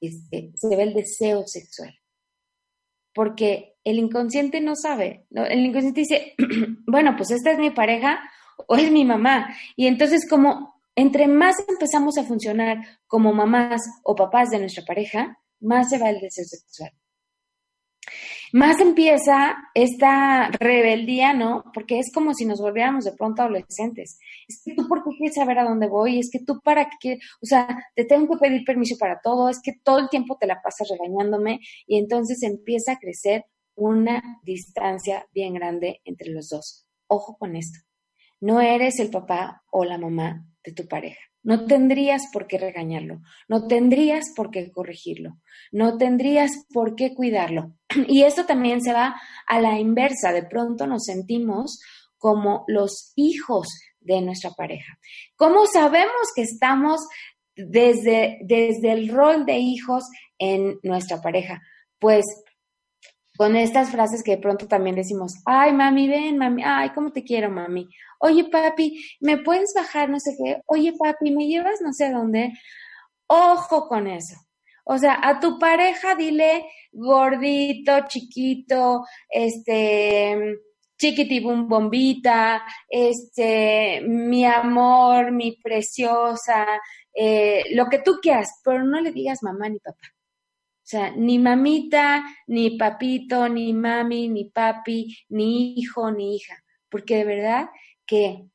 este, 0.00 0.52
se 0.54 0.76
ve 0.76 0.82
el 0.82 0.94
deseo 0.94 1.44
sexual. 1.46 1.98
Porque 3.14 3.76
el 3.82 3.98
inconsciente 3.98 4.60
no 4.60 4.76
sabe, 4.76 5.26
el 5.30 5.64
inconsciente 5.64 6.00
dice, 6.00 6.34
bueno, 6.86 7.14
pues 7.16 7.30
esta 7.30 7.52
es 7.52 7.58
mi 7.58 7.70
pareja 7.70 8.20
o 8.68 8.76
es 8.76 8.90
mi 8.90 9.04
mamá. 9.04 9.56
Y 9.74 9.86
entonces 9.86 10.28
como 10.28 10.74
entre 10.94 11.28
más 11.28 11.56
empezamos 11.66 12.18
a 12.18 12.24
funcionar 12.24 12.78
como 13.06 13.32
mamás 13.32 13.82
o 14.02 14.14
papás 14.14 14.50
de 14.50 14.58
nuestra 14.58 14.84
pareja, 14.84 15.38
más 15.60 15.88
se 15.88 15.98
va 15.98 16.10
el 16.10 16.20
deseo 16.20 16.44
sexual 16.44 16.92
más 18.56 18.80
empieza 18.80 19.54
esta 19.74 20.48
rebeldía, 20.48 21.34
¿no? 21.34 21.62
Porque 21.74 21.98
es 21.98 22.10
como 22.10 22.32
si 22.32 22.46
nos 22.46 22.58
volviéramos 22.58 23.04
de 23.04 23.12
pronto 23.12 23.42
adolescentes. 23.42 24.18
Es 24.48 24.62
que 24.64 24.74
tú, 24.74 24.88
¿por 24.88 25.04
qué 25.04 25.10
quieres 25.18 25.34
saber 25.34 25.58
a 25.58 25.64
dónde 25.64 25.88
voy? 25.88 26.18
Es 26.18 26.30
que 26.32 26.38
tú, 26.38 26.62
¿para 26.64 26.88
qué? 26.98 27.18
O 27.42 27.46
sea, 27.46 27.68
te 27.94 28.06
tengo 28.06 28.32
que 28.32 28.48
pedir 28.48 28.64
permiso 28.64 28.96
para 28.98 29.20
todo. 29.20 29.50
Es 29.50 29.60
que 29.62 29.72
todo 29.84 29.98
el 29.98 30.08
tiempo 30.08 30.38
te 30.40 30.46
la 30.46 30.62
pasas 30.62 30.88
regañándome. 30.88 31.60
Y 31.86 31.98
entonces 31.98 32.42
empieza 32.42 32.92
a 32.92 32.98
crecer 32.98 33.44
una 33.74 34.22
distancia 34.42 35.26
bien 35.34 35.52
grande 35.52 36.00
entre 36.06 36.30
los 36.30 36.48
dos. 36.48 36.86
Ojo 37.08 37.36
con 37.36 37.56
esto. 37.56 37.80
No 38.40 38.62
eres 38.62 38.98
el 39.00 39.10
papá 39.10 39.64
o 39.70 39.84
la 39.84 39.98
mamá 39.98 40.46
de 40.64 40.72
tu 40.72 40.88
pareja. 40.88 41.20
No 41.46 41.64
tendrías 41.64 42.22
por 42.32 42.48
qué 42.48 42.58
regañarlo, 42.58 43.20
no 43.46 43.68
tendrías 43.68 44.24
por 44.34 44.50
qué 44.50 44.68
corregirlo, 44.72 45.38
no 45.70 45.96
tendrías 45.96 46.50
por 46.74 46.96
qué 46.96 47.14
cuidarlo. 47.14 47.72
Y 48.08 48.24
esto 48.24 48.46
también 48.46 48.82
se 48.82 48.92
va 48.92 49.14
a 49.46 49.60
la 49.60 49.78
inversa. 49.78 50.32
De 50.32 50.42
pronto 50.42 50.88
nos 50.88 51.04
sentimos 51.04 51.78
como 52.18 52.64
los 52.66 53.12
hijos 53.14 53.68
de 54.00 54.22
nuestra 54.22 54.50
pareja. 54.50 54.98
¿Cómo 55.36 55.66
sabemos 55.66 56.32
que 56.34 56.42
estamos 56.42 57.06
desde, 57.54 58.38
desde 58.42 58.90
el 58.90 59.08
rol 59.08 59.46
de 59.46 59.58
hijos 59.58 60.02
en 60.38 60.80
nuestra 60.82 61.22
pareja? 61.22 61.62
Pues 62.00 62.24
con 63.36 63.56
estas 63.56 63.90
frases 63.90 64.22
que 64.22 64.32
de 64.32 64.42
pronto 64.42 64.66
también 64.66 64.96
decimos, 64.96 65.34
ay, 65.44 65.72
mami, 65.72 66.08
ven, 66.08 66.38
mami, 66.38 66.62
ay, 66.64 66.90
cómo 66.90 67.12
te 67.12 67.24
quiero, 67.24 67.50
mami. 67.50 67.88
Oye, 68.18 68.44
papi, 68.44 69.04
¿me 69.20 69.38
puedes 69.38 69.72
bajar 69.74 70.08
no 70.08 70.18
sé 70.20 70.36
qué? 70.36 70.62
Oye, 70.66 70.92
papi, 70.98 71.30
¿me 71.30 71.46
llevas 71.46 71.80
no 71.80 71.92
sé 71.92 72.10
dónde? 72.10 72.52
Ojo 73.26 73.88
con 73.88 74.06
eso. 74.06 74.36
O 74.84 74.98
sea, 74.98 75.18
a 75.22 75.40
tu 75.40 75.58
pareja 75.58 76.14
dile 76.14 76.64
gordito, 76.92 78.06
chiquito, 78.08 79.04
este, 79.28 80.58
chiquitibum 80.98 81.68
bombita, 81.68 82.62
este, 82.88 84.00
mi 84.02 84.44
amor, 84.44 85.32
mi 85.32 85.56
preciosa, 85.62 86.66
eh, 87.12 87.64
lo 87.74 87.86
que 87.86 87.98
tú 87.98 88.18
quieras, 88.22 88.60
pero 88.64 88.84
no 88.84 89.00
le 89.00 89.12
digas 89.12 89.42
mamá 89.42 89.68
ni 89.68 89.78
papá. 89.80 90.15
O 90.86 90.88
sea, 90.88 91.10
ni 91.10 91.40
mamita, 91.40 92.24
ni 92.46 92.78
papito, 92.78 93.48
ni 93.48 93.72
mami, 93.72 94.28
ni 94.28 94.44
papi, 94.44 95.18
ni 95.30 95.74
hijo, 95.76 96.12
ni 96.12 96.36
hija. 96.36 96.54
Porque 96.88 97.16
de 97.16 97.24
verdad 97.24 97.68
que 98.06 98.46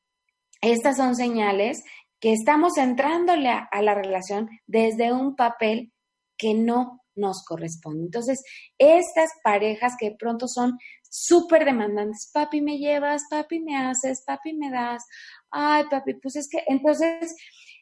estas 0.61 0.95
son 0.95 1.17
señales 1.17 1.83
que 2.21 2.31
estamos 2.31 2.77
entrándole 2.77 3.49
a, 3.49 3.81
la 3.81 3.95
relación 3.95 4.47
desde 4.65 5.11
un 5.11 5.35
papel 5.35 5.91
que 6.37 6.53
no 6.53 7.01
nos 7.15 7.43
corresponde. 7.43 8.05
Entonces, 8.05 8.41
estas 8.77 9.29
parejas 9.43 9.95
que 9.99 10.11
de 10.11 10.15
pronto 10.15 10.47
son 10.47 10.77
súper 11.01 11.65
demandantes, 11.65 12.31
papi 12.33 12.61
me 12.61 12.77
llevas, 12.77 13.23
papi 13.29 13.59
me 13.59 13.75
haces, 13.75 14.23
papi 14.25 14.53
me 14.53 14.71
das, 14.71 15.03
ay 15.49 15.83
papi, 15.91 16.13
pues 16.13 16.37
es 16.37 16.47
que 16.47 16.63
entonces 16.67 17.35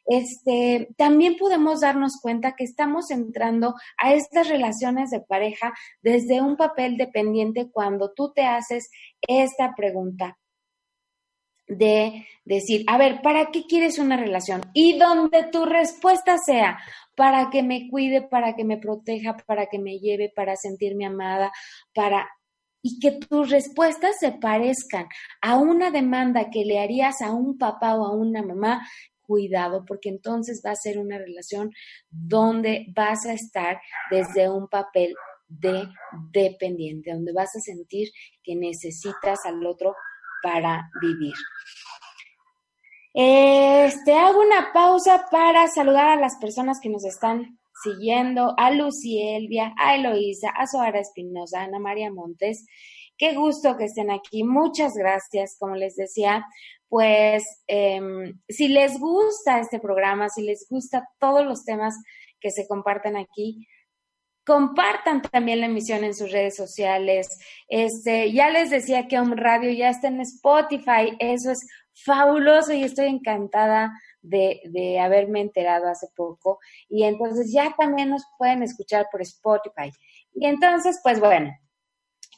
este, 0.06 0.88
también 0.96 1.36
podemos 1.36 1.80
darnos 1.80 2.18
cuenta 2.20 2.54
que 2.56 2.64
estamos 2.64 3.10
entrando 3.10 3.74
a 3.98 4.14
estas 4.14 4.48
relaciones 4.48 5.10
de 5.10 5.20
pareja 5.20 5.72
desde 6.02 6.40
un 6.40 6.56
papel 6.56 6.96
dependiente 6.96 7.70
cuando 7.70 8.12
tú 8.12 8.32
te 8.32 8.44
haces 8.44 8.90
esta 9.26 9.74
pregunta 9.74 10.36
de 11.70 12.26
decir, 12.44 12.84
a 12.88 12.98
ver, 12.98 13.22
¿para 13.22 13.46
qué 13.52 13.64
quieres 13.66 13.98
una 13.98 14.16
relación? 14.16 14.62
Y 14.74 14.98
donde 14.98 15.44
tu 15.44 15.64
respuesta 15.64 16.36
sea, 16.38 16.78
para 17.16 17.50
que 17.50 17.62
me 17.62 17.88
cuide, 17.88 18.22
para 18.22 18.56
que 18.56 18.64
me 18.64 18.78
proteja, 18.78 19.36
para 19.46 19.66
que 19.66 19.78
me 19.78 19.98
lleve, 19.98 20.32
para 20.34 20.56
sentirme 20.56 21.06
amada, 21.06 21.52
para... 21.94 22.28
Y 22.82 22.98
que 22.98 23.12
tus 23.12 23.50
respuestas 23.50 24.16
se 24.18 24.32
parezcan 24.32 25.06
a 25.42 25.58
una 25.58 25.90
demanda 25.90 26.48
que 26.48 26.64
le 26.64 26.80
harías 26.80 27.20
a 27.20 27.30
un 27.30 27.58
papá 27.58 27.94
o 27.94 28.06
a 28.06 28.16
una 28.16 28.42
mamá 28.42 28.88
cuidado, 29.30 29.84
porque 29.86 30.08
entonces 30.08 30.60
va 30.66 30.72
a 30.72 30.74
ser 30.74 30.98
una 30.98 31.16
relación 31.16 31.70
donde 32.10 32.86
vas 32.96 33.24
a 33.26 33.32
estar 33.32 33.80
desde 34.10 34.50
un 34.50 34.66
papel 34.66 35.14
de 35.46 35.86
dependiente, 36.32 37.12
donde 37.12 37.32
vas 37.32 37.54
a 37.54 37.60
sentir 37.60 38.08
que 38.42 38.56
necesitas 38.56 39.38
al 39.44 39.64
otro 39.64 39.94
para 40.42 40.90
vivir. 41.00 41.34
Este, 43.14 44.14
hago 44.14 44.40
una 44.40 44.72
pausa 44.72 45.26
para 45.30 45.68
saludar 45.68 46.08
a 46.08 46.20
las 46.20 46.36
personas 46.40 46.80
que 46.80 46.88
nos 46.88 47.04
están 47.04 47.56
siguiendo, 47.84 48.54
a 48.56 48.72
Lucy 48.72 49.22
Elvia, 49.22 49.74
a 49.78 49.94
Eloísa, 49.94 50.50
a 50.50 50.66
Soara 50.66 50.98
Espinosa, 50.98 51.60
a 51.60 51.64
Ana 51.66 51.78
María 51.78 52.10
Montes. 52.10 52.66
Qué 53.16 53.34
gusto 53.34 53.76
que 53.76 53.84
estén 53.84 54.10
aquí. 54.10 54.42
Muchas 54.42 54.94
gracias. 54.94 55.56
Como 55.56 55.76
les 55.76 55.94
decía, 55.94 56.44
pues 56.90 57.44
em, 57.68 58.38
si 58.48 58.66
les 58.66 58.98
gusta 58.98 59.60
este 59.60 59.78
programa, 59.78 60.28
si 60.28 60.42
les 60.42 60.66
gusta 60.68 61.08
todos 61.20 61.46
los 61.46 61.64
temas 61.64 61.94
que 62.40 62.50
se 62.50 62.66
comparten 62.66 63.16
aquí, 63.16 63.66
compartan 64.44 65.22
también 65.22 65.60
la 65.60 65.66
emisión 65.66 66.02
en 66.02 66.14
sus 66.14 66.32
redes 66.32 66.56
sociales. 66.56 67.38
Este, 67.68 68.32
ya 68.32 68.50
les 68.50 68.70
decía 68.70 69.06
que 69.06 69.20
Home 69.20 69.36
Radio 69.36 69.70
ya 69.70 69.88
está 69.88 70.08
en 70.08 70.20
Spotify, 70.20 71.16
eso 71.20 71.52
es 71.52 71.64
fabuloso 72.04 72.72
y 72.72 72.82
estoy 72.82 73.06
encantada 73.06 73.92
de, 74.20 74.60
de, 74.64 74.98
haberme 74.98 75.42
enterado 75.42 75.88
hace 75.88 76.08
poco. 76.16 76.58
Y 76.88 77.04
entonces 77.04 77.52
ya 77.52 77.72
también 77.78 78.10
nos 78.10 78.24
pueden 78.36 78.64
escuchar 78.64 79.06
por 79.12 79.22
Spotify. 79.22 79.92
Y 80.34 80.46
entonces, 80.46 80.98
pues 81.04 81.20
bueno, 81.20 81.52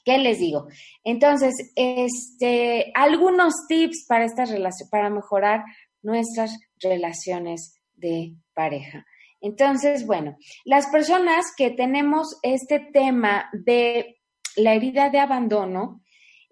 ¿qué 0.05 0.19
les 0.19 0.39
digo? 0.39 0.69
Entonces, 1.05 1.55
este, 1.77 2.93
algunos 2.95 3.55
tips 3.69 4.07
para 4.09 4.25
estas 4.25 4.51
para 4.91 5.11
mejorar 5.11 5.65
nuestras 6.03 6.59
relaciones 6.81 7.81
de 7.95 8.35
pareja. 8.55 9.07
Entonces, 9.41 10.07
bueno, 10.07 10.37
las 10.65 10.87
personas 10.87 11.47
que 11.57 11.71
tenemos 11.71 12.39
este 12.43 12.79
tema 12.93 13.49
de 13.53 14.21
la 14.57 14.75
herida 14.75 15.11
de 15.11 15.19
abandono, 15.19 16.03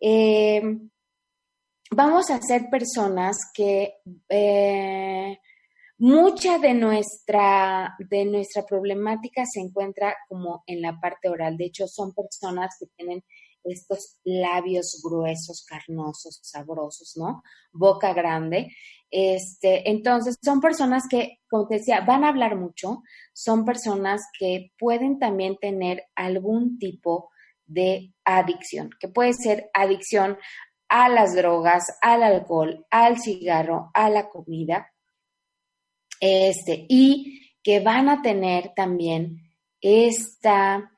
eh, 0.00 0.62
vamos 1.90 2.30
a 2.30 2.40
ser 2.40 2.68
personas 2.70 3.36
que 3.54 3.94
eh, 4.28 5.38
mucha 5.98 6.58
de 6.58 6.74
nuestra, 6.74 7.94
de 7.98 8.24
nuestra 8.24 8.64
problemática 8.64 9.44
se 9.46 9.60
encuentra 9.60 10.16
como 10.28 10.64
en 10.66 10.80
la 10.80 10.98
parte 10.98 11.28
oral. 11.28 11.56
De 11.56 11.66
hecho, 11.66 11.86
son 11.86 12.12
personas 12.12 12.74
que 12.80 12.86
tienen 12.96 13.22
estos 13.64 14.18
labios 14.24 15.00
gruesos, 15.02 15.64
carnosos, 15.64 16.40
sabrosos, 16.42 17.16
¿no? 17.16 17.42
Boca 17.72 18.12
grande. 18.12 18.74
Este, 19.10 19.90
entonces, 19.90 20.38
son 20.42 20.60
personas 20.60 21.04
que, 21.08 21.40
como 21.48 21.66
te 21.66 21.76
decía, 21.76 22.00
van 22.00 22.24
a 22.24 22.28
hablar 22.28 22.56
mucho, 22.56 23.02
son 23.32 23.64
personas 23.64 24.22
que 24.38 24.72
pueden 24.78 25.18
también 25.18 25.56
tener 25.58 26.04
algún 26.14 26.78
tipo 26.78 27.30
de 27.66 28.14
adicción, 28.24 28.90
que 28.98 29.08
puede 29.08 29.32
ser 29.32 29.70
adicción 29.74 30.38
a 30.88 31.08
las 31.08 31.34
drogas, 31.34 31.96
al 32.00 32.22
alcohol, 32.22 32.86
al 32.90 33.20
cigarro, 33.20 33.90
a 33.94 34.10
la 34.10 34.28
comida, 34.28 34.92
este, 36.20 36.84
y 36.88 37.52
que 37.62 37.80
van 37.80 38.08
a 38.08 38.22
tener 38.22 38.72
también 38.74 39.50
esta 39.80 40.90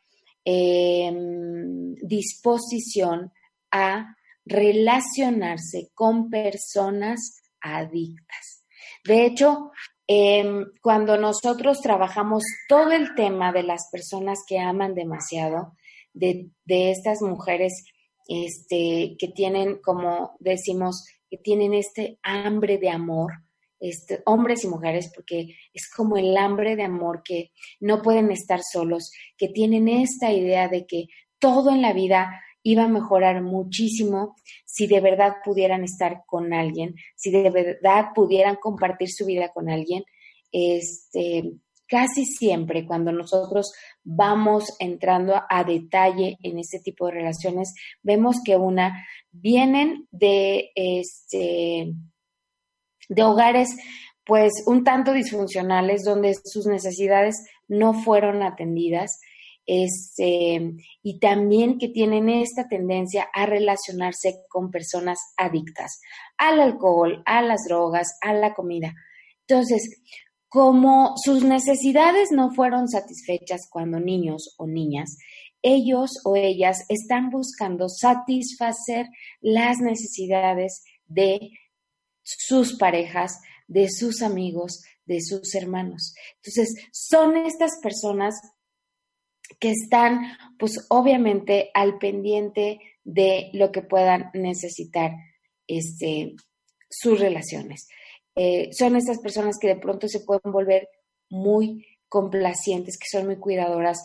em, 0.45 1.95
disposición 2.03 3.33
a 3.71 4.17
relacionarse 4.45 5.91
con 5.95 6.31
personas 6.31 7.43
adictas. 7.61 8.65
De 9.05 9.27
hecho, 9.27 9.71
em, 10.07 10.65
cuando 10.81 11.17
nosotros 11.17 11.81
trabajamos 11.81 12.45
todo 12.69 12.93
el 12.93 13.15
tema 13.15 13.53
de 13.53 13.63
las 13.63 13.89
personas 13.91 14.41
que 14.47 14.59
aman 14.59 14.95
demasiado, 14.95 15.77
de, 16.15 16.51
estas 16.67 17.23
mujeres 17.23 17.85
este, 18.29 19.17
que 19.19 19.29
tienen, 19.29 19.79
como 19.83 20.37
decimos, 20.39 21.07
que 21.29 21.39
tienen 21.39 21.75
este 21.75 22.19
hambre 22.23 22.79
de 22.79 22.91
amor, 22.91 23.33
este, 23.83 24.23
hombres 24.27 24.63
y 24.63 24.69
mujeres, 24.69 25.11
porque 25.13 25.57
es 25.75 25.91
como 25.91 26.17
el 26.17 26.37
hambre 26.37 26.77
de 26.77 26.85
amor 26.85 27.23
que 27.25 27.51
no 27.81 28.01
pueden 28.01 28.31
estar 28.31 28.63
solos, 28.63 29.11
que 29.37 29.49
tienen 29.49 29.89
esta 29.89 30.33
idea 30.33 30.69
de 30.69 30.87
que 30.87 31.07
todo 31.41 31.73
en 31.73 31.83
la 31.83 31.93
vida 31.93 32.31
iba 32.63 32.85
a 32.85 32.89
mejorar 32.89 33.43
muchísimo 33.43 34.37
si 34.65 34.87
de 34.87 35.01
verdad 35.01 35.35
pudieran 35.45 35.83
estar 35.83 36.23
con 36.27 36.53
alguien, 36.53 36.95
si 37.17 37.33
de 37.33 37.51
verdad 37.51 38.11
pudieran 38.15 38.55
compartir 38.55 39.11
su 39.11 39.27
vida 39.27 39.51
con 39.53 39.69
alguien. 39.69 40.05
Este, 40.53 41.51
casi 41.89 42.25
siempre 42.25 42.87
cuando 42.87 43.11
nosotros 43.11 43.73
vamos 44.05 44.77
entrando 44.79 45.35
a, 45.51 45.65
detalle 45.65 46.39
en 46.45 46.61
este 46.61 46.79
tipo 46.79 47.07
de 47.07 47.15
relaciones, 47.15 47.75
vemos 48.01 48.37
que 48.45 48.57
una 48.57 49.05
vienen 49.33 50.07
de 50.13 50.71
este 50.77 51.93
de 53.09 53.23
hogares 53.23 53.77
pues 54.25 54.53
un 54.67 54.85
tanto 54.85 55.13
disfuncionales 55.13 56.05
donde 56.05 56.35
sus 56.45 56.67
necesidades 56.67 57.45
no 57.67 57.93
fueron 57.93 58.43
atendidas 58.43 59.19
este, 59.67 60.75
y 61.03 61.19
también 61.21 61.79
que 61.79 61.89
tienen 61.89 62.29
esta 62.29 62.69
tendencia 62.69 63.29
a 63.33 63.47
relacionarse 63.47 64.43
con 64.49 64.71
personas 64.71 65.19
adictas 65.37 66.01
al 66.37 66.61
alcohol, 66.61 67.23
a 67.27 67.43
las 67.43 67.65
drogas, 67.69 68.19
a 68.21 68.33
la 68.33 68.55
comida. 68.55 68.95
Entonces, 69.47 70.03
como 70.49 71.15
sus 71.17 71.45
necesidades 71.45 72.31
no 72.31 72.51
fueron 72.51 72.89
satisfechas 72.89 73.69
cuando 73.71 74.01
niños 74.01 74.55
o 74.59 74.67
niñas, 74.67 75.17
ellos 75.63 76.11
o 76.25 76.37
ellas 76.37 76.85
están 76.89 77.31
buscando 77.31 77.89
satisfacer 77.89 79.07
las 79.41 79.79
necesidades 79.79 80.83
de 81.07 81.51
sus 82.23 82.77
parejas, 82.79 83.41
de 83.67 83.89
sus 83.89 84.23
amigos, 84.23 84.83
de 85.05 85.21
sus 85.21 85.55
hermanos. 85.55 86.15
Entonces, 86.37 86.75
son 86.93 87.37
estas 87.37 87.79
personas 87.83 88.35
que 89.59 89.71
están, 89.71 90.37
pues 90.59 90.87
obviamente, 90.89 91.71
al 91.75 91.99
pendiente 91.99 92.81
de 93.05 93.51
lo 93.53 93.73
que 93.73 93.83
puedan 93.83 94.31
necesitar 94.35 95.13
este, 95.67 96.35
sus 96.89 97.19
relaciones. 97.19 97.89
Eh, 98.35 98.71
son 98.73 98.97
estas 98.97 99.19
personas 99.19 99.59
que 99.61 99.69
de 99.69 99.77
pronto 99.77 100.09
se 100.09 100.21
pueden 100.21 100.53
volver 100.53 100.89
muy 101.29 101.87
complacientes, 102.09 102.99
que 102.99 103.09
son 103.11 103.27
muy 103.27 103.37
cuidadoras, 103.37 104.03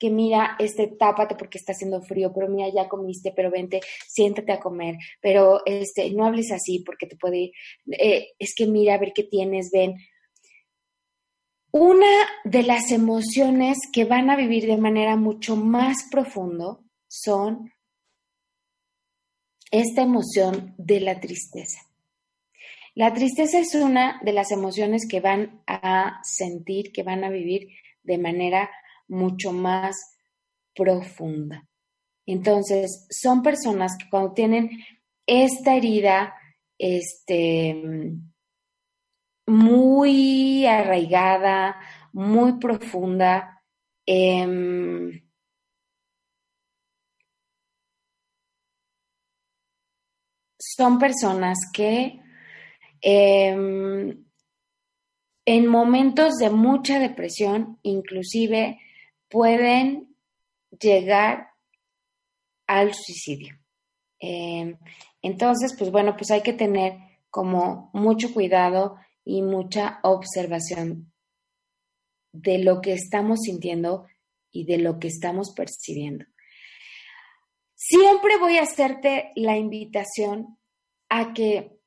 que 0.00 0.10
mira, 0.10 0.56
este, 0.58 0.86
tápate 0.88 1.36
porque 1.36 1.58
está 1.58 1.72
haciendo 1.72 2.00
frío, 2.00 2.32
pero 2.34 2.48
mira, 2.48 2.68
ya 2.74 2.88
comiste, 2.88 3.32
pero 3.36 3.50
vente, 3.50 3.80
siéntate 4.08 4.50
a 4.50 4.58
comer, 4.58 4.96
pero 5.20 5.60
este, 5.66 6.10
no 6.10 6.24
hables 6.24 6.50
así 6.50 6.82
porque 6.84 7.06
te 7.06 7.16
puede 7.16 7.52
eh, 7.86 8.30
es 8.38 8.54
que 8.56 8.66
mira, 8.66 8.94
a 8.94 8.98
ver 8.98 9.12
qué 9.14 9.24
tienes, 9.24 9.70
ven, 9.70 9.94
una 11.70 12.26
de 12.44 12.62
las 12.62 12.90
emociones 12.90 13.78
que 13.92 14.04
van 14.04 14.30
a 14.30 14.36
vivir 14.36 14.66
de 14.66 14.78
manera 14.78 15.16
mucho 15.16 15.54
más 15.54 16.08
profundo 16.10 16.82
son 17.06 17.72
esta 19.70 20.02
emoción 20.02 20.74
de 20.78 21.00
la 21.00 21.20
tristeza. 21.20 21.78
La 22.94 23.12
tristeza 23.12 23.58
es 23.58 23.74
una 23.74 24.20
de 24.24 24.32
las 24.32 24.50
emociones 24.50 25.06
que 25.08 25.20
van 25.20 25.62
a 25.66 26.20
sentir, 26.24 26.90
que 26.90 27.04
van 27.04 27.22
a 27.22 27.30
vivir 27.30 27.68
de 28.02 28.18
manera 28.18 28.70
mucho 29.10 29.52
más 29.52 29.96
profunda. 30.74 31.66
Entonces, 32.26 33.06
son 33.10 33.42
personas 33.42 33.92
que 33.98 34.08
cuando 34.08 34.32
tienen 34.32 34.70
esta 35.26 35.74
herida, 35.76 36.34
este, 36.78 38.14
muy 39.46 40.64
arraigada, 40.66 41.76
muy 42.12 42.58
profunda. 42.58 43.62
Em, 44.06 45.22
son 50.58 50.98
personas 50.98 51.58
que 51.72 52.20
em, 53.02 54.24
en 55.46 55.66
momentos 55.66 56.34
de 56.36 56.50
mucha 56.50 56.98
depresión 56.98 57.78
inclusive 57.82 58.78
pueden 59.30 60.14
llegar 60.78 61.50
al 62.66 62.92
suicidio. 62.94 63.58
Em, 64.18 64.76
entonces, 65.22 65.74
pues 65.78 65.90
bueno, 65.90 66.16
pues 66.16 66.30
hay 66.30 66.42
que 66.42 66.52
tener 66.52 66.98
como 67.30 67.90
mucho 67.94 68.32
cuidado 68.34 68.96
y 69.24 69.42
mucha 69.42 70.00
observación 70.02 71.12
de 72.32 72.58
lo 72.58 72.80
que 72.80 72.92
estamos 72.92 73.40
sintiendo 73.42 74.06
y 74.52 74.64
de 74.64 74.78
lo 74.78 74.98
que 74.98 75.08
estamos 75.08 75.52
percibiendo. 75.54 76.26
Siempre 77.74 78.36
voy 78.38 78.58
a 78.58 78.62
hacerte 78.62 79.32
la 79.36 79.56
invitación 79.56 80.58
a 81.08 81.32
que 81.32 81.80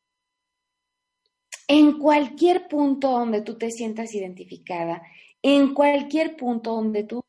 en 1.68 1.98
cualquier 2.00 2.68
punto 2.68 3.12
donde 3.12 3.42
tú 3.42 3.58
te 3.58 3.70
sientas 3.72 4.14
identificada, 4.14 5.02
en 5.42 5.74
cualquier 5.74 6.36
punto 6.36 6.76
donde 6.76 7.04
tú 7.04 7.24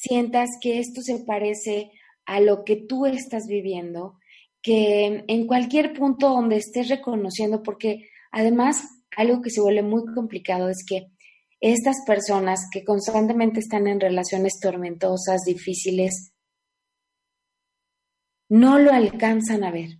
sientas 0.00 0.50
que 0.60 0.78
esto 0.78 1.02
se 1.02 1.20
parece 1.20 1.90
a 2.26 2.40
lo 2.40 2.64
que 2.64 2.76
tú 2.76 3.06
estás 3.06 3.46
viviendo, 3.46 4.18
que 4.62 5.24
en 5.26 5.46
cualquier 5.46 5.92
punto 5.92 6.30
donde 6.30 6.56
estés 6.56 6.88
reconociendo, 6.88 7.62
porque 7.62 8.08
además 8.32 8.82
algo 9.16 9.42
que 9.42 9.50
se 9.50 9.60
vuelve 9.60 9.82
muy 9.82 10.04
complicado 10.14 10.68
es 10.68 10.84
que 10.86 11.10
estas 11.60 11.96
personas 12.06 12.68
que 12.72 12.84
constantemente 12.84 13.60
están 13.60 13.86
en 13.86 14.00
relaciones 14.00 14.58
tormentosas, 14.60 15.42
difíciles, 15.46 16.32
no 18.48 18.78
lo 18.78 18.92
alcanzan 18.92 19.64
a 19.64 19.70
ver, 19.70 19.98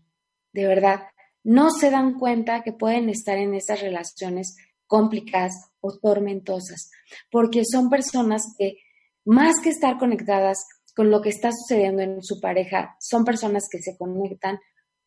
de 0.53 0.67
verdad, 0.67 1.01
no 1.43 1.71
se 1.71 1.91
dan 1.91 2.19
cuenta 2.19 2.63
que 2.63 2.73
pueden 2.73 3.09
estar 3.09 3.39
en 3.39 3.55
estas 3.55 3.81
relaciones 3.81 4.57
complicadas 4.87 5.55
o 5.81 5.99
tormentosas, 5.99 6.91
porque 7.31 7.65
son 7.65 7.89
personas 7.89 8.43
que 8.59 8.79
más 9.25 9.61
que 9.63 9.71
estar 9.71 9.99
conectadas 9.99 10.67
con 10.95 11.11
lo 11.11 11.21
que 11.21 11.31
está 11.31 11.51
sucediendo 11.53 12.03
en 12.03 12.23
su 12.23 12.41
pareja, 12.41 12.97
son 13.01 13.25
personas 13.25 13.65
que 13.71 13.79
se 13.79 13.97
conectan 13.97 14.59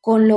con 0.01 0.27
lo 0.27 0.35